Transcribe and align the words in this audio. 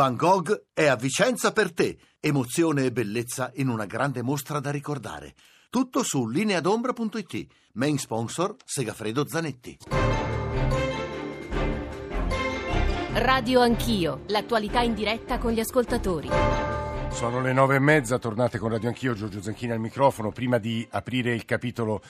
Van 0.00 0.16
Gogh 0.16 0.68
è 0.72 0.86
a 0.86 0.96
Vicenza 0.96 1.52
per 1.52 1.74
te. 1.74 1.98
Emozione 2.20 2.86
e 2.86 2.90
bellezza 2.90 3.50
in 3.56 3.68
una 3.68 3.84
grande 3.84 4.22
mostra 4.22 4.58
da 4.58 4.70
ricordare. 4.70 5.34
Tutto 5.68 6.02
su 6.02 6.26
lineadombra.it. 6.26 7.46
Main 7.74 7.98
sponsor 7.98 8.56
Segafredo 8.64 9.28
Zanetti. 9.28 9.76
Radio 13.12 13.60
Anch'io, 13.60 14.22
l'attualità 14.28 14.80
in 14.80 14.94
diretta 14.94 15.36
con 15.36 15.52
gli 15.52 15.60
ascoltatori. 15.60 16.30
Sono 17.10 17.42
le 17.42 17.52
nove 17.52 17.74
e 17.74 17.80
mezza, 17.80 18.18
tornate 18.18 18.56
con 18.56 18.70
Radio 18.70 18.88
Anch'io, 18.88 19.12
Giorgio 19.12 19.42
Zanchini 19.42 19.72
al 19.72 19.80
microfono. 19.80 20.32
Prima 20.32 20.56
di 20.56 20.88
aprire 20.92 21.34
il 21.34 21.44
capitolo 21.44 22.00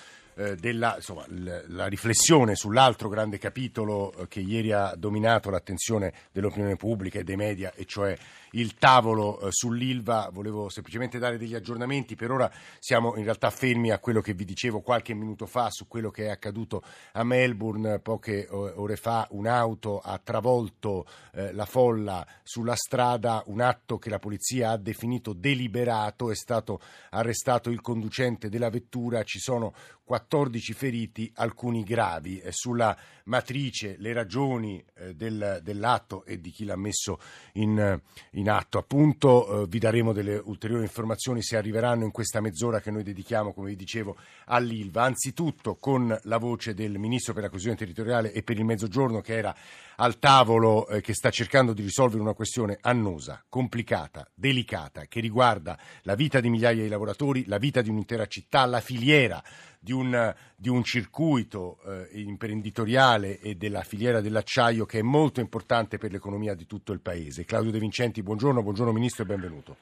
eh, 0.40 0.56
della 0.56 0.94
insomma, 0.96 1.26
la 1.28 1.86
riflessione 1.86 2.54
sull'altro 2.54 3.10
grande 3.10 3.36
capitolo 3.36 4.10
eh, 4.14 4.26
che 4.26 4.40
ieri 4.40 4.72
ha 4.72 4.94
dominato 4.96 5.50
l'attenzione 5.50 6.14
dell'opinione 6.32 6.76
pubblica 6.76 7.18
e 7.18 7.24
dei 7.24 7.36
media, 7.36 7.74
e 7.74 7.84
cioè 7.84 8.16
il 8.52 8.74
tavolo 8.76 9.38
eh, 9.38 9.48
sull'Ilva. 9.50 10.30
Volevo 10.32 10.70
semplicemente 10.70 11.18
dare 11.18 11.36
degli 11.36 11.54
aggiornamenti. 11.54 12.14
Per 12.14 12.30
ora 12.30 12.50
siamo 12.78 13.16
in 13.16 13.24
realtà 13.24 13.50
fermi 13.50 13.90
a 13.90 13.98
quello 13.98 14.22
che 14.22 14.32
vi 14.32 14.46
dicevo 14.46 14.80
qualche 14.80 15.12
minuto 15.12 15.44
fa 15.44 15.68
su 15.70 15.86
quello 15.86 16.10
che 16.10 16.24
è 16.24 16.30
accaduto 16.30 16.82
a 17.12 17.22
Melbourne. 17.22 17.98
Poche 17.98 18.48
ore 18.50 18.96
fa 18.96 19.26
un'auto 19.32 19.98
ha 19.98 20.18
travolto 20.18 21.06
la 21.32 21.64
folla 21.66 22.26
sulla 22.42 22.74
strada, 22.74 23.42
un 23.46 23.60
atto 23.60 23.98
che 23.98 24.10
la 24.10 24.18
polizia 24.18 24.70
ha 24.70 24.76
definito 24.78 25.32
deliberato. 25.32 26.30
È 26.30 26.34
stato 26.34 26.80
arrestato 27.10 27.70
il 27.70 27.80
conducente 27.80 28.48
della 28.48 28.70
vettura. 28.70 29.22
Ci 29.22 29.38
sono 29.38 29.74
14 30.04 30.29
feriti, 30.72 31.30
alcuni 31.36 31.82
gravi. 31.82 32.42
Sulla 32.50 32.96
matrice, 33.24 33.96
le 33.98 34.12
ragioni 34.12 34.82
eh, 34.96 35.14
del, 35.14 35.60
dell'atto 35.62 36.24
e 36.24 36.40
di 36.40 36.50
chi 36.50 36.64
l'ha 36.64 36.76
messo 36.76 37.18
in, 37.54 38.00
in 38.32 38.50
atto, 38.50 38.78
appunto, 38.78 39.62
eh, 39.62 39.66
vi 39.68 39.78
daremo 39.78 40.12
delle 40.12 40.40
ulteriori 40.44 40.82
informazioni 40.82 41.42
se 41.42 41.56
arriveranno 41.56 42.04
in 42.04 42.10
questa 42.10 42.40
mezz'ora 42.40 42.80
che 42.80 42.90
noi 42.90 43.02
dedichiamo, 43.02 43.52
come 43.52 43.70
vi 43.70 43.76
dicevo, 43.76 44.16
all'Ilva. 44.46 45.04
Anzitutto 45.04 45.76
con 45.76 46.16
la 46.24 46.38
voce 46.38 46.74
del 46.74 46.98
Ministro 46.98 47.32
per 47.32 47.44
la 47.44 47.50
coesione 47.50 47.76
territoriale 47.76 48.32
e 48.32 48.42
per 48.42 48.58
il 48.58 48.64
Mezzogiorno 48.64 49.20
che 49.20 49.36
era 49.36 49.54
al 49.96 50.18
tavolo 50.18 50.88
eh, 50.88 51.00
che 51.00 51.14
sta 51.14 51.30
cercando 51.30 51.72
di 51.72 51.82
risolvere 51.82 52.22
una 52.22 52.32
questione 52.32 52.78
annosa, 52.80 53.44
complicata, 53.48 54.26
delicata, 54.34 55.04
che 55.06 55.20
riguarda 55.20 55.78
la 56.02 56.14
vita 56.14 56.40
di 56.40 56.48
migliaia 56.48 56.82
di 56.82 56.88
lavoratori, 56.88 57.44
la 57.46 57.58
vita 57.58 57.82
di 57.82 57.90
un'intera 57.90 58.26
città, 58.26 58.64
la 58.64 58.80
filiera 58.80 59.42
di 59.82 59.92
un, 59.92 60.34
di 60.54 60.68
un 60.68 60.84
circuito 60.84 61.78
eh, 61.86 62.20
imprenditoriale 62.20 63.40
e 63.40 63.54
della 63.54 63.82
filiera 63.82 64.20
dell'acciaio 64.20 64.84
che 64.84 64.98
è 64.98 65.02
molto 65.02 65.40
importante 65.40 65.96
per 65.96 66.12
l'economia 66.12 66.54
di 66.54 66.66
tutto 66.66 66.92
il 66.92 67.00
Paese. 67.00 67.46
Claudio 67.46 67.70
De 67.70 67.78
Vincenti, 67.78 68.22
buongiorno, 68.22 68.62
buongiorno 68.62 68.92
Ministro 68.92 69.22
e 69.22 69.26
benvenuto. 69.26 69.76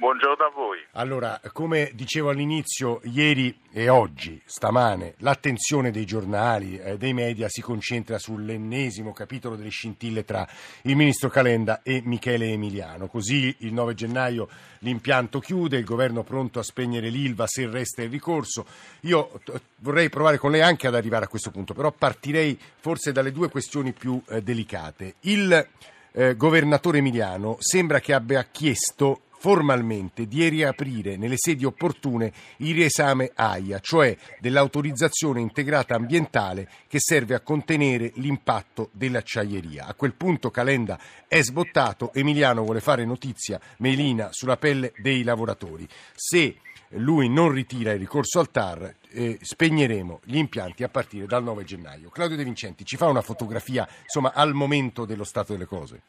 Buongiorno 0.00 0.46
a 0.46 0.50
voi. 0.54 0.78
Allora, 0.92 1.38
come 1.52 1.90
dicevo 1.92 2.30
all'inizio, 2.30 3.02
ieri 3.02 3.54
e 3.70 3.90
oggi, 3.90 4.40
stamane, 4.46 5.12
l'attenzione 5.18 5.90
dei 5.90 6.06
giornali, 6.06 6.78
eh, 6.78 6.96
dei 6.96 7.12
media 7.12 7.50
si 7.50 7.60
concentra 7.60 8.18
sull'ennesimo 8.18 9.12
capitolo 9.12 9.56
delle 9.56 9.68
scintille 9.68 10.24
tra 10.24 10.48
il 10.84 10.96
ministro 10.96 11.28
Calenda 11.28 11.82
e 11.82 12.00
Michele 12.02 12.46
Emiliano. 12.46 13.08
Così 13.08 13.54
il 13.58 13.74
9 13.74 13.92
gennaio 13.92 14.48
l'impianto 14.78 15.38
chiude, 15.38 15.76
il 15.76 15.84
governo 15.84 16.22
pronto 16.22 16.60
a 16.60 16.62
spegnere 16.62 17.10
l'Ilva 17.10 17.46
se 17.46 17.68
resta 17.68 18.00
il 18.00 18.08
ricorso. 18.08 18.64
Io 19.00 19.38
t- 19.44 19.60
vorrei 19.80 20.08
provare 20.08 20.38
con 20.38 20.50
lei 20.50 20.62
anche 20.62 20.86
ad 20.86 20.94
arrivare 20.94 21.26
a 21.26 21.28
questo 21.28 21.50
punto, 21.50 21.74
però 21.74 21.92
partirei 21.92 22.58
forse 22.78 23.12
dalle 23.12 23.32
due 23.32 23.50
questioni 23.50 23.92
più 23.92 24.18
eh, 24.30 24.40
delicate. 24.40 25.16
Il 25.20 25.68
eh, 26.12 26.36
governatore 26.36 26.98
Emiliano 26.98 27.56
sembra 27.58 28.00
che 28.00 28.14
abbia 28.14 28.46
chiesto 28.50 29.24
formalmente 29.40 30.26
di 30.26 30.46
riaprire 30.50 31.16
nelle 31.16 31.36
sedi 31.38 31.64
opportune 31.64 32.30
il 32.58 32.74
riesame 32.74 33.32
AIA, 33.34 33.80
cioè 33.80 34.14
dell'autorizzazione 34.38 35.40
integrata 35.40 35.94
ambientale 35.94 36.68
che 36.86 37.00
serve 37.00 37.34
a 37.34 37.40
contenere 37.40 38.12
l'impatto 38.16 38.90
dell'acciaieria. 38.92 39.86
A 39.86 39.94
quel 39.94 40.12
punto 40.12 40.50
Calenda 40.50 41.00
è 41.26 41.40
sbottato, 41.40 42.12
Emiliano 42.12 42.64
vuole 42.64 42.80
fare 42.80 43.06
notizia 43.06 43.58
melina 43.78 44.28
sulla 44.30 44.58
pelle 44.58 44.92
dei 44.98 45.22
lavoratori. 45.22 45.88
Se 46.14 46.56
lui 46.94 47.30
non 47.30 47.50
ritira 47.50 47.92
il 47.92 47.98
ricorso 47.98 48.40
al 48.40 48.50
TAR, 48.50 48.94
eh, 49.12 49.38
spegneremo 49.40 50.20
gli 50.24 50.36
impianti 50.36 50.82
a 50.82 50.90
partire 50.90 51.24
dal 51.24 51.42
9 51.42 51.64
gennaio. 51.64 52.10
Claudio 52.10 52.36
De 52.36 52.44
Vincenti 52.44 52.84
ci 52.84 52.98
fa 52.98 53.06
una 53.06 53.22
fotografia 53.22 53.88
insomma, 54.02 54.32
al 54.34 54.52
momento 54.52 55.06
dello 55.06 55.24
stato 55.24 55.52
delle 55.52 55.64
cose. 55.66 56.02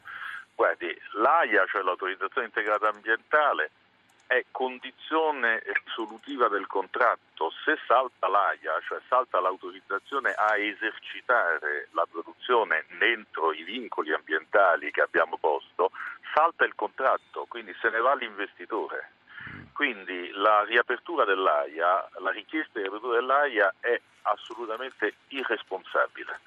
Guardi, 0.54 0.96
l'AIA, 1.12 1.66
cioè 1.66 1.82
l'autorizzazione 1.82 2.46
integrata 2.46 2.88
ambientale, 2.88 3.70
è 4.26 4.44
condizione 4.50 5.62
risolutiva 5.84 6.48
del 6.48 6.66
contratto. 6.66 7.52
Se 7.64 7.78
salta 7.86 8.28
l'AIA, 8.28 8.80
cioè 8.86 9.00
salta 9.08 9.40
l'autorizzazione 9.40 10.32
a 10.32 10.56
esercitare 10.56 11.88
la 11.92 12.06
produzione 12.10 12.86
dentro 12.98 13.52
i 13.52 13.62
vincoli 13.62 14.12
ambientali 14.12 14.90
che 14.90 15.02
abbiamo 15.02 15.36
posto, 15.36 15.90
salta 16.32 16.64
il 16.64 16.74
contratto, 16.74 17.44
quindi 17.46 17.74
se 17.80 17.90
ne 17.90 17.98
va 17.98 18.14
l'investitore. 18.14 19.10
Quindi 19.72 20.30
la 20.32 20.64
riapertura 20.64 21.24
dell'AIA, 21.24 22.08
la 22.18 22.30
richiesta 22.30 22.72
di 22.74 22.82
riapertura 22.82 23.18
dell'AIA 23.18 23.74
è 23.80 24.00
assolutamente 24.22 25.14
irresponsabile. 25.28 26.40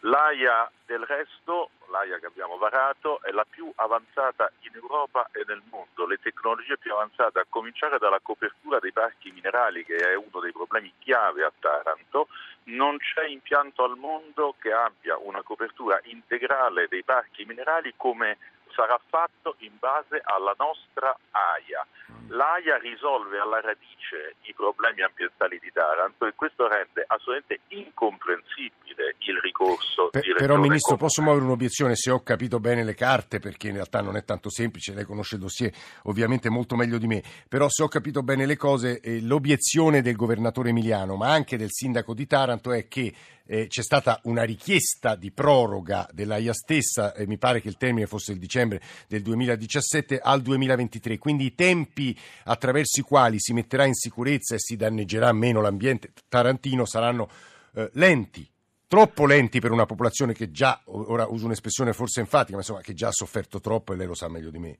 L'AIA 0.00 0.70
del 0.86 1.04
resto, 1.04 1.69
l'AIA 2.00 2.18
che 2.18 2.26
abbiamo 2.26 2.56
varato, 2.56 3.20
è 3.22 3.30
la 3.30 3.44
più 3.48 3.70
avanzata 3.76 4.50
in 4.60 4.74
Europa 4.74 5.28
e 5.32 5.44
nel 5.46 5.62
mondo, 5.70 6.06
le 6.06 6.18
tecnologie 6.18 6.78
più 6.78 6.92
avanzate, 6.92 7.40
a 7.40 7.46
cominciare 7.48 7.98
dalla 7.98 8.20
copertura 8.20 8.78
dei 8.78 8.92
parchi 8.92 9.30
minerali, 9.30 9.84
che 9.84 9.96
è 9.96 10.14
uno 10.14 10.40
dei 10.40 10.52
problemi 10.52 10.92
chiave 10.98 11.44
a 11.44 11.52
Taranto. 11.58 12.28
Non 12.64 12.96
c'è 12.98 13.26
impianto 13.26 13.84
al 13.84 13.96
mondo 13.96 14.54
che 14.58 14.72
abbia 14.72 15.16
una 15.18 15.42
copertura 15.42 16.00
integrale 16.04 16.86
dei 16.88 17.02
parchi 17.02 17.44
minerali 17.44 17.92
come 17.96 18.38
sarà 18.72 18.98
fatto 19.08 19.56
in 19.58 19.72
base 19.78 20.20
alla 20.22 20.54
nostra 20.56 21.16
AIA. 21.30 21.86
L'AIA 22.30 22.78
risolve 22.78 23.38
alla 23.38 23.60
radice 23.60 24.36
i 24.42 24.54
problemi 24.54 25.02
ambientali 25.02 25.58
di 25.58 25.70
Taranto 25.72 26.26
e 26.26 26.34
questo 26.34 26.68
rende 26.68 27.04
assolutamente 27.06 27.60
incomprensibile 27.68 29.16
il 29.18 29.38
ricorso 29.42 30.10
per, 30.10 30.22
Però 30.36 30.56
Ministro 30.56 30.96
posso 30.96 31.22
muovere 31.22 31.44
un'obiezione? 31.44 31.96
Se 31.96 32.10
ho 32.10 32.22
capito 32.22 32.60
bene 32.60 32.84
le 32.84 32.94
carte 32.94 33.38
perché 33.38 33.68
in 33.68 33.74
realtà 33.74 34.00
non 34.00 34.16
è 34.16 34.24
tanto 34.24 34.48
semplice, 34.48 34.94
lei 34.94 35.04
conosce 35.04 35.34
il 35.34 35.40
dossier 35.40 35.72
ovviamente 36.04 36.48
molto 36.50 36.76
meglio 36.76 36.98
di 36.98 37.06
me, 37.06 37.22
però 37.48 37.68
se 37.68 37.82
ho 37.82 37.88
capito 37.88 38.22
bene 38.22 38.46
le 38.46 38.56
cose 38.56 39.00
eh, 39.00 39.20
l'obiezione 39.22 40.00
del 40.00 40.16
governatore 40.16 40.70
Emiliano 40.70 41.16
ma 41.16 41.32
anche 41.32 41.56
del 41.56 41.70
sindaco 41.70 42.14
di 42.14 42.26
Taranto 42.26 42.72
è 42.72 42.86
che 42.86 43.12
eh, 43.50 43.66
c'è 43.66 43.82
stata 43.82 44.20
una 44.24 44.44
richiesta 44.44 45.16
di 45.16 45.32
proroga 45.32 46.08
dell'AIA 46.12 46.52
stessa, 46.52 47.12
eh, 47.14 47.26
mi 47.26 47.36
pare 47.36 47.60
che 47.60 47.66
il 47.66 47.76
termine 47.76 48.06
fosse 48.06 48.30
il 48.30 48.38
dicembre 48.38 48.80
del 49.08 49.22
2017 49.22 50.20
al 50.20 50.40
2023, 50.40 51.18
quindi 51.18 51.46
i 51.46 51.54
tempi 51.56 52.16
attraverso 52.44 53.00
i 53.00 53.02
quali 53.02 53.40
si 53.40 53.52
metterà 53.52 53.86
in 53.86 53.94
sicurezza 53.94 54.54
e 54.54 54.60
si 54.60 54.76
danneggerà 54.76 55.32
meno 55.32 55.60
l'ambiente 55.60 56.12
tarantino 56.28 56.84
saranno 56.84 57.28
eh, 57.74 57.90
lenti, 57.94 58.48
troppo 58.86 59.26
lenti 59.26 59.58
per 59.58 59.72
una 59.72 59.84
popolazione 59.84 60.32
che 60.32 60.52
già, 60.52 60.80
ora 60.84 61.26
uso 61.26 61.46
un'espressione 61.46 61.92
forse 61.92 62.20
enfatica, 62.20 62.52
ma 62.52 62.60
insomma 62.60 62.82
che 62.82 62.94
già 62.94 63.08
ha 63.08 63.12
sofferto 63.12 63.58
troppo 63.58 63.92
e 63.92 63.96
lei 63.96 64.06
lo 64.06 64.14
sa 64.14 64.28
meglio 64.28 64.50
di 64.50 64.58
me. 64.60 64.78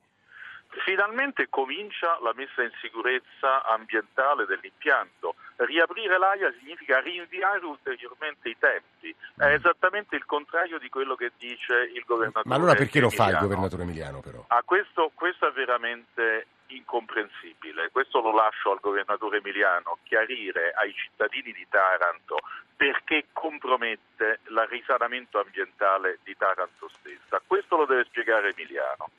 Finalmente 0.85 1.49
comincia 1.49 2.19
la 2.23 2.33
messa 2.35 2.63
in 2.63 2.71
sicurezza 2.81 3.65
ambientale 3.65 4.47
dell'impianto. 4.47 5.35
Riaprire 5.57 6.17
l'AIA 6.17 6.53
significa 6.59 7.01
rinviare 7.01 7.65
ulteriormente 7.65 8.49
i 8.49 8.57
tempi. 8.59 9.15
È 9.37 9.47
esattamente 9.47 10.15
il 10.15 10.25
contrario 10.25 10.79
di 10.79 10.89
quello 10.89 11.17
che 11.17 11.33
dice 11.39 11.91
il 11.93 12.05
governatore. 12.07 12.49
Ma 12.49 12.55
allora 12.55 12.75
perché 12.75 13.01
lo 13.01 13.11
fa 13.11 13.31
il 13.31 13.39
governatore 13.39 13.83
Emiliano 13.83 14.21
però? 14.21 14.45
Ah, 14.47 14.63
questo, 14.65 15.11
questo 15.15 15.49
è 15.49 15.53
veramente 15.53 16.47
incomprensibile. 16.69 17.91
Questo 17.91 18.21
lo 18.21 18.33
lascio 18.33 18.71
al 18.71 18.79
governatore 18.81 19.39
Emiliano 19.39 19.99
chiarire 20.05 20.71
ai 20.73 20.95
cittadini 20.95 21.53
di 21.53 21.67
Taranto 21.69 22.37
perché 22.77 23.27
compromette 23.33 24.41
il 24.49 24.67
risanamento 24.71 25.41
ambientale 25.41 26.21
di 26.23 26.35
Taranto 26.37 26.89
stessa. 26.99 27.43
Questo 27.45 27.77
lo 27.77 27.87
deve 27.87 28.05
spiegare 28.05 28.55
Emiliano. 28.57 29.11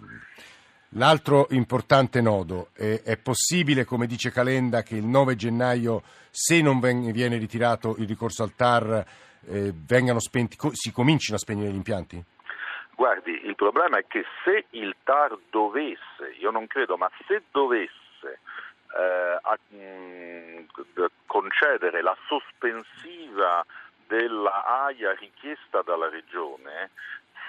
L'altro 0.95 1.47
importante 1.51 2.19
nodo, 2.19 2.67
è, 2.73 3.01
è, 3.03 3.17
possibile, 3.17 3.85
come 3.85 4.07
dice 4.07 4.29
Calenda, 4.29 4.83
che 4.83 4.95
il 4.95 5.05
9 5.05 5.35
gennaio, 5.35 6.01
se 6.29 6.61
non 6.61 6.81
viene 6.81 7.37
ritirato 7.37 7.95
il 7.97 8.07
ricorso 8.07 8.43
al 8.43 8.53
TAR, 8.55 9.05
eh, 9.47 9.73
spenti, 10.17 10.57
si 10.73 10.91
comincino 10.91 11.37
a 11.37 11.39
spegnere 11.39 11.71
gli 11.71 11.75
impianti? 11.75 12.21
Guardi, 12.93 13.39
il 13.45 13.55
problema 13.55 13.99
è 13.99 14.05
che 14.05 14.25
se 14.43 14.65
il 14.71 14.95
TAR 15.03 15.37
dovesse, 15.49 16.35
io 16.39 16.51
non 16.51 16.67
credo, 16.67 16.97
ma 16.97 17.09
se 17.25 17.43
dovesse 17.51 18.39
eh, 18.93 19.39
a, 19.41 19.57
mh, 19.69 19.77
mm, 19.77 21.05
concedere 21.25 22.01
la 22.01 22.17
sospensiva 22.27 23.65
della 24.07 24.65
AIA 24.65 25.13
richiesta 25.13 25.81
dalla 25.83 26.09
Regione, 26.09 26.89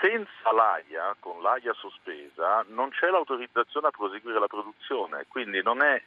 senza 0.02 0.52
l'AIA, 0.52 1.14
con 1.20 1.40
l'AIA 1.40 1.72
sospesa, 1.74 2.64
non 2.70 2.90
c'è 2.90 3.08
l'autorizzazione 3.08 3.86
a 3.86 3.90
proseguire 3.92 4.40
la 4.40 4.48
produzione, 4.48 5.26
quindi 5.28 5.58
è, 5.58 6.02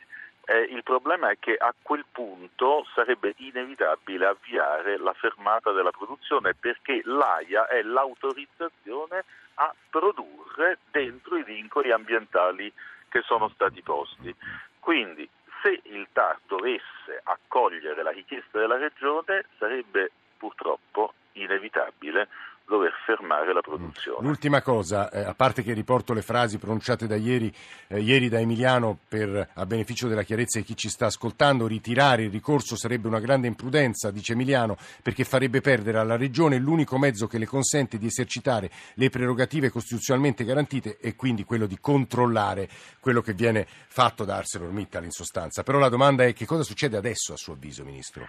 eh, 0.47 0.59
il 0.63 0.83
problema 0.83 1.29
è 1.29 1.39
che 1.39 1.55
a 1.55 1.73
quel 1.81 2.03
punto 2.11 2.85
sarebbe 2.93 3.33
inevitabile 3.37 4.25
avviare 4.25 4.97
la 4.97 5.13
fermata 5.13 5.71
della 5.71 5.91
produzione 5.91 6.53
perché 6.53 7.01
l'AIA 7.05 7.67
è 7.67 7.81
l'autorizzazione 7.83 9.23
a 9.55 9.73
produrre 9.89 10.79
dentro 10.91 11.37
i 11.37 11.43
vincoli 11.43 11.91
ambientali 11.91 12.71
che 13.07 13.21
sono 13.21 13.47
stati 13.47 13.81
posti. 13.81 14.35
Quindi 14.77 15.27
se 15.63 15.79
il 15.83 16.05
TAR 16.11 16.37
dovesse 16.47 17.21
accogliere 17.23 18.03
la 18.03 18.11
richiesta 18.11 18.59
della 18.59 18.77
Regione 18.77 19.45
sarebbe 19.57 20.11
purtroppo 20.37 21.13
inevitabile 21.33 22.27
dover 22.67 22.91
fermare 23.05 23.53
la 23.53 23.61
produzione. 23.61 24.25
L'ultima 24.25 24.61
cosa, 24.61 25.09
eh, 25.09 25.21
a 25.21 25.33
parte 25.33 25.61
che 25.61 25.73
riporto 25.73 26.13
le 26.13 26.21
frasi 26.21 26.57
pronunciate 26.57 27.07
da 27.07 27.15
ieri, 27.15 27.53
eh, 27.87 27.99
ieri 27.99 28.27
da 28.27 28.39
Emiliano 28.39 28.97
per, 29.07 29.49
a 29.53 29.65
beneficio 29.65 30.07
della 30.07 30.23
chiarezza 30.23 30.59
di 30.59 30.65
chi 30.65 30.75
ci 30.75 30.89
sta 30.89 31.05
ascoltando, 31.05 31.67
ritirare 31.67 32.23
il 32.23 32.31
ricorso 32.31 32.75
sarebbe 32.75 33.07
una 33.07 33.19
grande 33.19 33.47
imprudenza, 33.47 34.11
dice 34.11 34.33
Emiliano, 34.33 34.77
perché 35.01 35.23
farebbe 35.23 35.61
perdere 35.61 35.99
alla 35.99 36.17
Regione 36.17 36.57
l'unico 36.57 36.97
mezzo 36.97 37.27
che 37.27 37.37
le 37.37 37.45
consente 37.45 37.97
di 37.97 38.07
esercitare 38.07 38.71
le 38.95 39.09
prerogative 39.09 39.69
costituzionalmente 39.69 40.43
garantite 40.43 40.97
e 40.99 41.15
quindi 41.15 41.43
quello 41.43 41.67
di 41.67 41.77
controllare 41.79 42.67
quello 42.99 43.21
che 43.21 43.33
viene 43.33 43.67
fatto 43.67 44.25
da 44.25 44.37
ArcelorMittal 44.37 45.03
in 45.03 45.11
sostanza. 45.11 45.63
Però 45.63 45.77
la 45.77 45.89
domanda 45.89 46.23
è 46.25 46.33
che 46.33 46.45
cosa 46.45 46.63
succede 46.63 46.97
adesso 46.97 47.33
a 47.33 47.37
suo 47.37 47.53
avviso, 47.53 47.83
Ministro? 47.83 48.25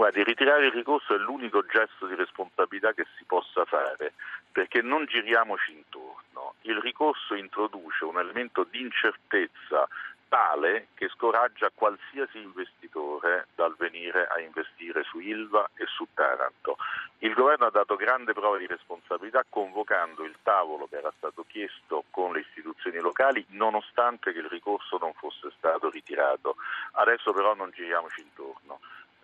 Guardi, 0.00 0.24
ritirare 0.24 0.64
il 0.64 0.72
ricorso 0.72 1.14
è 1.14 1.18
l'unico 1.18 1.62
gesto 1.66 2.06
di 2.06 2.14
responsabilità 2.14 2.94
che 2.94 3.04
si 3.18 3.24
possa 3.24 3.66
fare, 3.66 4.14
perché 4.50 4.80
non 4.80 5.04
giriamoci 5.04 5.72
intorno. 5.72 6.54
Il 6.62 6.78
ricorso 6.78 7.34
introduce 7.34 8.06
un 8.06 8.18
elemento 8.18 8.64
di 8.64 8.80
incertezza 8.80 9.86
tale 10.26 10.86
che 10.94 11.08
scoraggia 11.08 11.68
qualsiasi 11.74 12.38
investitore 12.38 13.48
dal 13.54 13.74
venire 13.76 14.26
a 14.26 14.40
investire 14.40 15.02
su 15.02 15.18
Ilva 15.18 15.68
e 15.74 15.84
su 15.84 16.06
Taranto. 16.14 16.78
Il 17.18 17.34
governo 17.34 17.66
ha 17.66 17.70
dato 17.70 17.96
grande 17.96 18.32
prova 18.32 18.56
di 18.56 18.66
responsabilità 18.66 19.44
convocando 19.50 20.24
il 20.24 20.36
tavolo 20.42 20.86
che 20.86 20.96
era 20.96 21.12
stato 21.18 21.44
chiesto 21.46 22.04
con 22.08 22.32
le 22.32 22.40
istituzioni 22.40 22.98
locali 23.00 23.44
nonostante 23.48 24.32
che 24.32 24.38
il 24.38 24.48
ricorso 24.48 24.96
non 24.96 25.12
fosse 25.12 25.50
stato 25.58 25.90
ritirato. 25.90 26.56
Adesso 26.92 27.34
però 27.34 27.54
non 27.54 27.70
giriamoci 27.70 28.22
intorno 28.22 28.80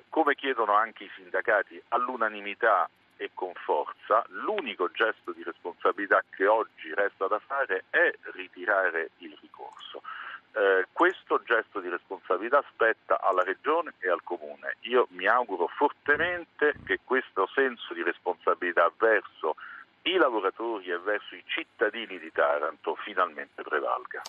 come 0.09 0.35
chiedono 0.35 0.75
anche 0.75 1.05
i 1.05 1.11
sindacati 1.15 1.81
all'unanimità 1.89 2.89
e 3.17 3.31
con 3.33 3.53
forza, 3.55 4.25
l'unico 4.29 4.91
gesto 4.91 5.33
di 5.33 5.43
responsabilità 5.43 6.23
che 6.31 6.47
oggi 6.47 6.93
resta 6.95 7.27
da 7.27 7.39
fare 7.39 7.85
è 7.91 8.13
ritirare 8.33 9.11
il 9.19 9.37
ricorso. 9.41 10.03
Eh, 10.53 10.87
questo 10.93 11.43
gesto 11.45 11.81
di 11.81 11.89
responsabilità 11.89 12.65
spetta 12.73 13.21
alla 13.21 13.43
Regione 13.43 13.95
e 13.99 14.09
al 14.09 14.23
Comune. 14.23 14.77
Io 14.83 15.07
mi 15.11 15.27
auguro 15.27 15.67
fortemente 15.67 16.75
che 16.85 17.01
questo 17.05 17.47
senso 17.55 17.93
di 17.93 18.03
responsabilità 18.03 18.91
verso 18.97 19.57
i 20.03 20.17
lavoratori 20.17 20.91
e 20.91 20.99
verso 20.99 21.35
i 21.35 21.43
cittadini 21.47 22.19
di 22.19 22.31
Taranto 22.33 22.95
finalmente 22.95 23.63
prevalga. 23.63 24.23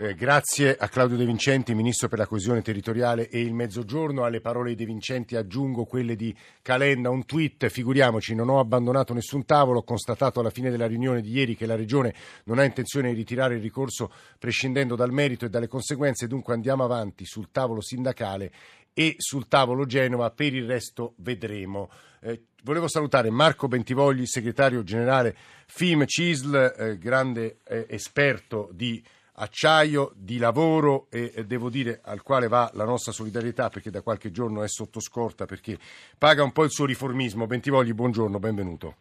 Eh, 0.00 0.14
grazie 0.14 0.76
a 0.76 0.88
Claudio 0.88 1.16
De 1.16 1.24
Vincenti, 1.24 1.74
Ministro 1.74 2.06
per 2.06 2.20
la 2.20 2.26
coesione 2.28 2.62
territoriale 2.62 3.28
e 3.28 3.40
il 3.40 3.52
Mezzogiorno. 3.52 4.22
Alle 4.22 4.40
parole 4.40 4.68
di 4.68 4.76
De 4.76 4.84
Vincenti 4.84 5.34
aggiungo 5.34 5.86
quelle 5.86 6.14
di 6.14 6.32
Calenda, 6.62 7.10
un 7.10 7.24
tweet, 7.24 7.66
figuriamoci, 7.66 8.32
non 8.36 8.48
ho 8.48 8.60
abbandonato 8.60 9.12
nessun 9.12 9.44
tavolo, 9.44 9.80
ho 9.80 9.82
constatato 9.82 10.38
alla 10.38 10.50
fine 10.50 10.70
della 10.70 10.86
riunione 10.86 11.20
di 11.20 11.32
ieri 11.32 11.56
che 11.56 11.66
la 11.66 11.74
Regione 11.74 12.14
non 12.44 12.60
ha 12.60 12.64
intenzione 12.64 13.08
di 13.08 13.16
ritirare 13.16 13.56
il 13.56 13.60
ricorso 13.60 14.12
prescindendo 14.38 14.94
dal 14.94 15.10
merito 15.10 15.46
e 15.46 15.50
dalle 15.50 15.66
conseguenze, 15.66 16.28
dunque 16.28 16.54
andiamo 16.54 16.84
avanti 16.84 17.24
sul 17.24 17.50
tavolo 17.50 17.80
sindacale 17.80 18.52
e 18.94 19.16
sul 19.18 19.48
tavolo 19.48 19.84
Genova, 19.84 20.30
per 20.30 20.54
il 20.54 20.64
resto 20.64 21.14
vedremo. 21.16 21.90
Eh, 22.20 22.42
volevo 22.62 22.86
salutare 22.86 23.30
Marco 23.30 23.66
Bentivogli, 23.66 24.26
segretario 24.26 24.84
generale 24.84 25.36
FIM 25.66 26.06
CISL, 26.06 26.74
eh, 26.78 26.98
grande 26.98 27.58
eh, 27.64 27.86
esperto 27.88 28.70
di 28.72 29.02
acciaio 29.38 30.12
di 30.14 30.38
lavoro 30.38 31.06
e, 31.10 31.44
devo 31.46 31.70
dire 31.70 32.00
al 32.04 32.22
quale 32.22 32.48
va 32.48 32.70
la 32.74 32.84
nostra 32.84 33.12
solidarietà 33.12 33.68
perché 33.68 33.90
da 33.90 34.02
qualche 34.02 34.30
giorno 34.30 34.62
è 34.62 34.68
sotto 34.68 35.00
scorta 35.00 35.46
perché 35.46 35.78
paga 36.16 36.42
un 36.42 36.52
po' 36.52 36.64
il 36.64 36.70
suo 36.70 36.86
riformismo. 36.86 37.46
Bentivogli, 37.46 37.92
buongiorno, 37.92 38.38
benvenuto. 38.38 38.94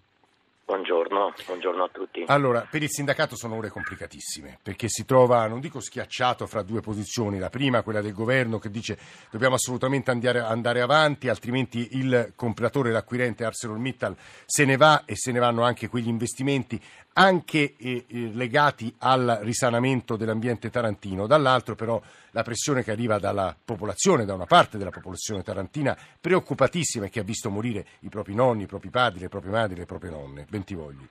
Buongiorno, 0.66 1.07
buongiorno, 1.46 1.84
a 1.84 1.90
tutti. 1.92 2.24
Allora, 2.28 2.68
per 2.70 2.84
il 2.84 2.90
sindacato 2.90 3.36
sono 3.36 3.56
ore 3.56 3.70
complicatissime, 3.70 4.60
perché 4.62 4.88
si 4.90 5.06
trova, 5.06 5.48
non 5.48 5.60
dico 5.60 5.80
schiacciato 5.80 6.46
fra 6.48 6.62
due 6.62 6.82
posizioni, 6.82 7.40
la 7.40 7.50
prima 7.50 7.82
quella 7.82 8.02
del 8.02 8.14
governo 8.14 8.60
che 8.60 8.70
dice 8.70 8.98
dobbiamo 9.30 9.56
assolutamente 9.56 10.12
andare, 10.12 10.40
andare 10.40 10.82
avanti, 10.82 11.30
altrimenti 11.30 11.90
il 11.98 12.34
compratore, 12.36 12.92
l'acquirente 12.92 13.46
ArcelorMittal 13.46 14.16
se 14.46 14.66
ne 14.66 14.78
va 14.78 15.04
e 15.06 15.16
se 15.16 15.32
ne 15.32 15.40
vanno 15.40 15.64
anche 15.64 15.88
quegli 15.88 16.08
investimenti 16.08 16.82
anche 17.18 17.76
eh, 17.78 18.06
eh, 18.08 18.30
legati 18.34 18.94
al 19.00 19.40
risanamento 19.42 20.16
dell'ambiente 20.16 20.70
tarantino, 20.70 21.26
dall'altro 21.26 21.76
però 21.76 22.00
la 22.32 22.44
pressione 22.44 22.84
che 22.84 22.92
arriva 22.92 23.18
dalla 23.18 23.56
popolazione, 23.64 24.24
da 24.24 24.36
una 24.36 24.46
parte 24.46 24.78
della 24.78 24.92
popolazione 24.92 25.42
tarantina 25.42 25.98
preoccupatissima 26.22 27.06
e 27.06 27.10
che 27.10 27.20
ha 27.20 27.24
visto 27.24 27.50
morire 27.50 27.86
i 28.02 28.10
propri 28.10 28.36
nonni, 28.36 28.64
i 28.64 28.68
propri 28.68 28.90
padri, 28.90 29.22
le 29.22 29.30
proprie 29.30 29.52
madri, 29.52 29.76
le 29.76 29.86
proprie 29.86 30.12
nonne. 30.12 30.46
Bentivogli. 30.48 31.07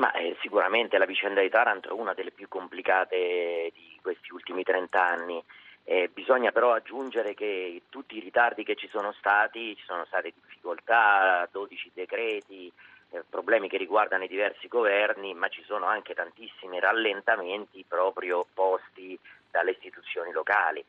Ma 0.00 0.12
eh, 0.12 0.34
sicuramente 0.40 0.96
la 0.96 1.04
vicenda 1.04 1.42
di 1.42 1.50
Taranto 1.50 1.90
è 1.90 1.92
una 1.92 2.14
delle 2.14 2.30
più 2.30 2.48
complicate 2.48 3.70
di 3.74 3.98
questi 4.00 4.32
ultimi 4.32 4.62
trent'anni. 4.62 5.44
Eh, 5.84 6.08
bisogna 6.10 6.52
però 6.52 6.72
aggiungere 6.72 7.34
che 7.34 7.82
tutti 7.90 8.16
i 8.16 8.20
ritardi 8.20 8.64
che 8.64 8.76
ci 8.76 8.88
sono 8.88 9.12
stati, 9.12 9.76
ci 9.76 9.84
sono 9.84 10.06
state 10.06 10.32
difficoltà, 10.34 11.46
12 11.52 11.90
decreti, 11.92 12.72
eh, 13.10 13.24
problemi 13.28 13.68
che 13.68 13.76
riguardano 13.76 14.24
i 14.24 14.28
diversi 14.28 14.68
governi, 14.68 15.34
ma 15.34 15.48
ci 15.48 15.62
sono 15.64 15.84
anche 15.84 16.14
tantissimi 16.14 16.80
rallentamenti 16.80 17.84
proprio 17.86 18.46
posti 18.54 19.18
dalle 19.50 19.72
istituzioni 19.72 20.32
locali. 20.32 20.82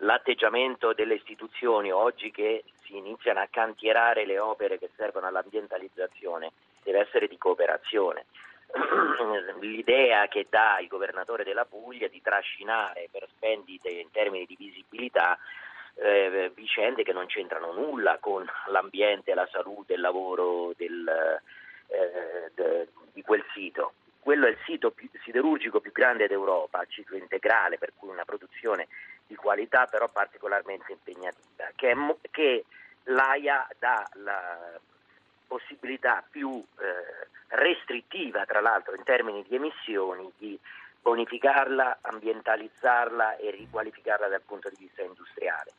L'atteggiamento 0.00 0.94
delle 0.94 1.14
istituzioni 1.14 1.92
oggi 1.92 2.32
che 2.32 2.64
si 2.82 2.96
iniziano 2.96 3.38
a 3.38 3.48
cantierare 3.48 4.26
le 4.26 4.40
opere 4.40 4.78
che 4.78 4.90
servono 4.96 5.28
all'ambientalizzazione 5.28 6.50
deve 6.86 7.00
essere 7.00 7.26
di 7.26 7.36
cooperazione. 7.36 8.26
L'idea 9.60 10.28
che 10.28 10.46
dà 10.48 10.78
il 10.78 10.86
governatore 10.86 11.42
della 11.42 11.64
Puglia 11.64 12.06
di 12.06 12.22
trascinare 12.22 13.08
per 13.10 13.26
spendite 13.34 13.88
in 13.88 14.10
termini 14.12 14.46
di 14.46 14.56
visibilità 14.56 15.36
eh, 15.96 16.52
vicende 16.54 17.02
che 17.02 17.12
non 17.12 17.26
c'entrano 17.26 17.72
nulla 17.72 18.18
con 18.20 18.46
l'ambiente, 18.68 19.34
la 19.34 19.48
salute, 19.50 19.94
il 19.94 20.00
lavoro 20.00 20.72
del, 20.76 21.40
eh, 21.88 22.50
de, 22.54 22.88
di 23.12 23.22
quel 23.22 23.44
sito. 23.52 23.94
Quello 24.20 24.46
è 24.46 24.50
il 24.50 24.58
sito 24.64 24.90
più, 24.90 25.08
siderurgico 25.24 25.80
più 25.80 25.92
grande 25.92 26.26
d'Europa, 26.26 26.80
a 26.80 26.86
ciclo 26.86 27.16
integrale, 27.16 27.78
per 27.78 27.92
cui 27.96 28.10
una 28.10 28.24
produzione 28.24 28.88
di 29.26 29.34
qualità 29.34 29.86
però 29.86 30.08
particolarmente 30.08 30.92
impegnativa, 30.92 31.70
che, 31.74 31.90
è, 31.90 31.96
che 32.30 32.64
l'AIA 33.04 33.68
dà 33.78 34.08
la 34.14 34.78
possibilità 35.46 36.22
più 36.28 36.62
eh, 36.78 37.28
restrittiva, 37.56 38.44
tra 38.44 38.60
l'altro 38.60 38.94
in 38.94 39.02
termini 39.04 39.44
di 39.48 39.56
emissioni, 39.56 40.30
di 40.36 40.58
bonificarla, 41.00 41.98
ambientalizzarla 42.00 43.36
e 43.36 43.50
riqualificarla 43.50 44.28
dal 44.28 44.42
punto 44.44 44.68
di 44.68 44.76
vista 44.78 45.02
industriale 45.02 45.72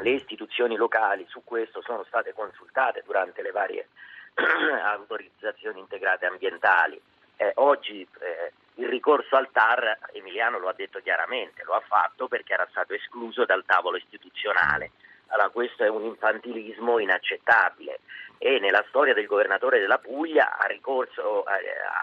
le 0.00 0.10
istituzioni 0.10 0.76
locali 0.76 1.26
su 1.28 1.42
questo 1.44 1.82
sono 1.82 2.04
state 2.04 2.32
consultate 2.32 3.02
durante 3.04 3.42
le 3.42 3.50
varie 3.50 3.88
autorizzazioni 4.84 5.80
integrate 5.80 6.26
ambientali. 6.26 7.00
Eh, 7.36 7.52
oggi 7.56 8.06
eh, 8.20 8.52
il 8.76 8.88
ricorso 8.88 9.36
al 9.36 9.50
TAR, 9.50 9.98
Emiliano 10.12 10.58
lo 10.58 10.68
ha 10.68 10.74
detto 10.74 11.00
chiaramente, 11.00 11.64
lo 11.64 11.74
ha 11.74 11.80
fatto 11.80 12.28
perché 12.28 12.52
era 12.52 12.66
stato 12.70 12.94
escluso 12.94 13.44
dal 13.44 13.64
tavolo 13.64 13.96
istituzionale. 13.96 14.92
Allora, 15.28 15.48
questo 15.50 15.84
è 15.84 15.88
un 15.88 16.04
infantilismo 16.04 16.98
inaccettabile 16.98 18.00
e 18.38 18.58
nella 18.60 18.84
storia 18.88 19.14
del 19.14 19.26
governatore 19.26 19.80
della 19.80 19.98
Puglia 19.98 20.56
ha 20.56 20.66
ricorso 20.66 21.44
eh, 21.46 21.52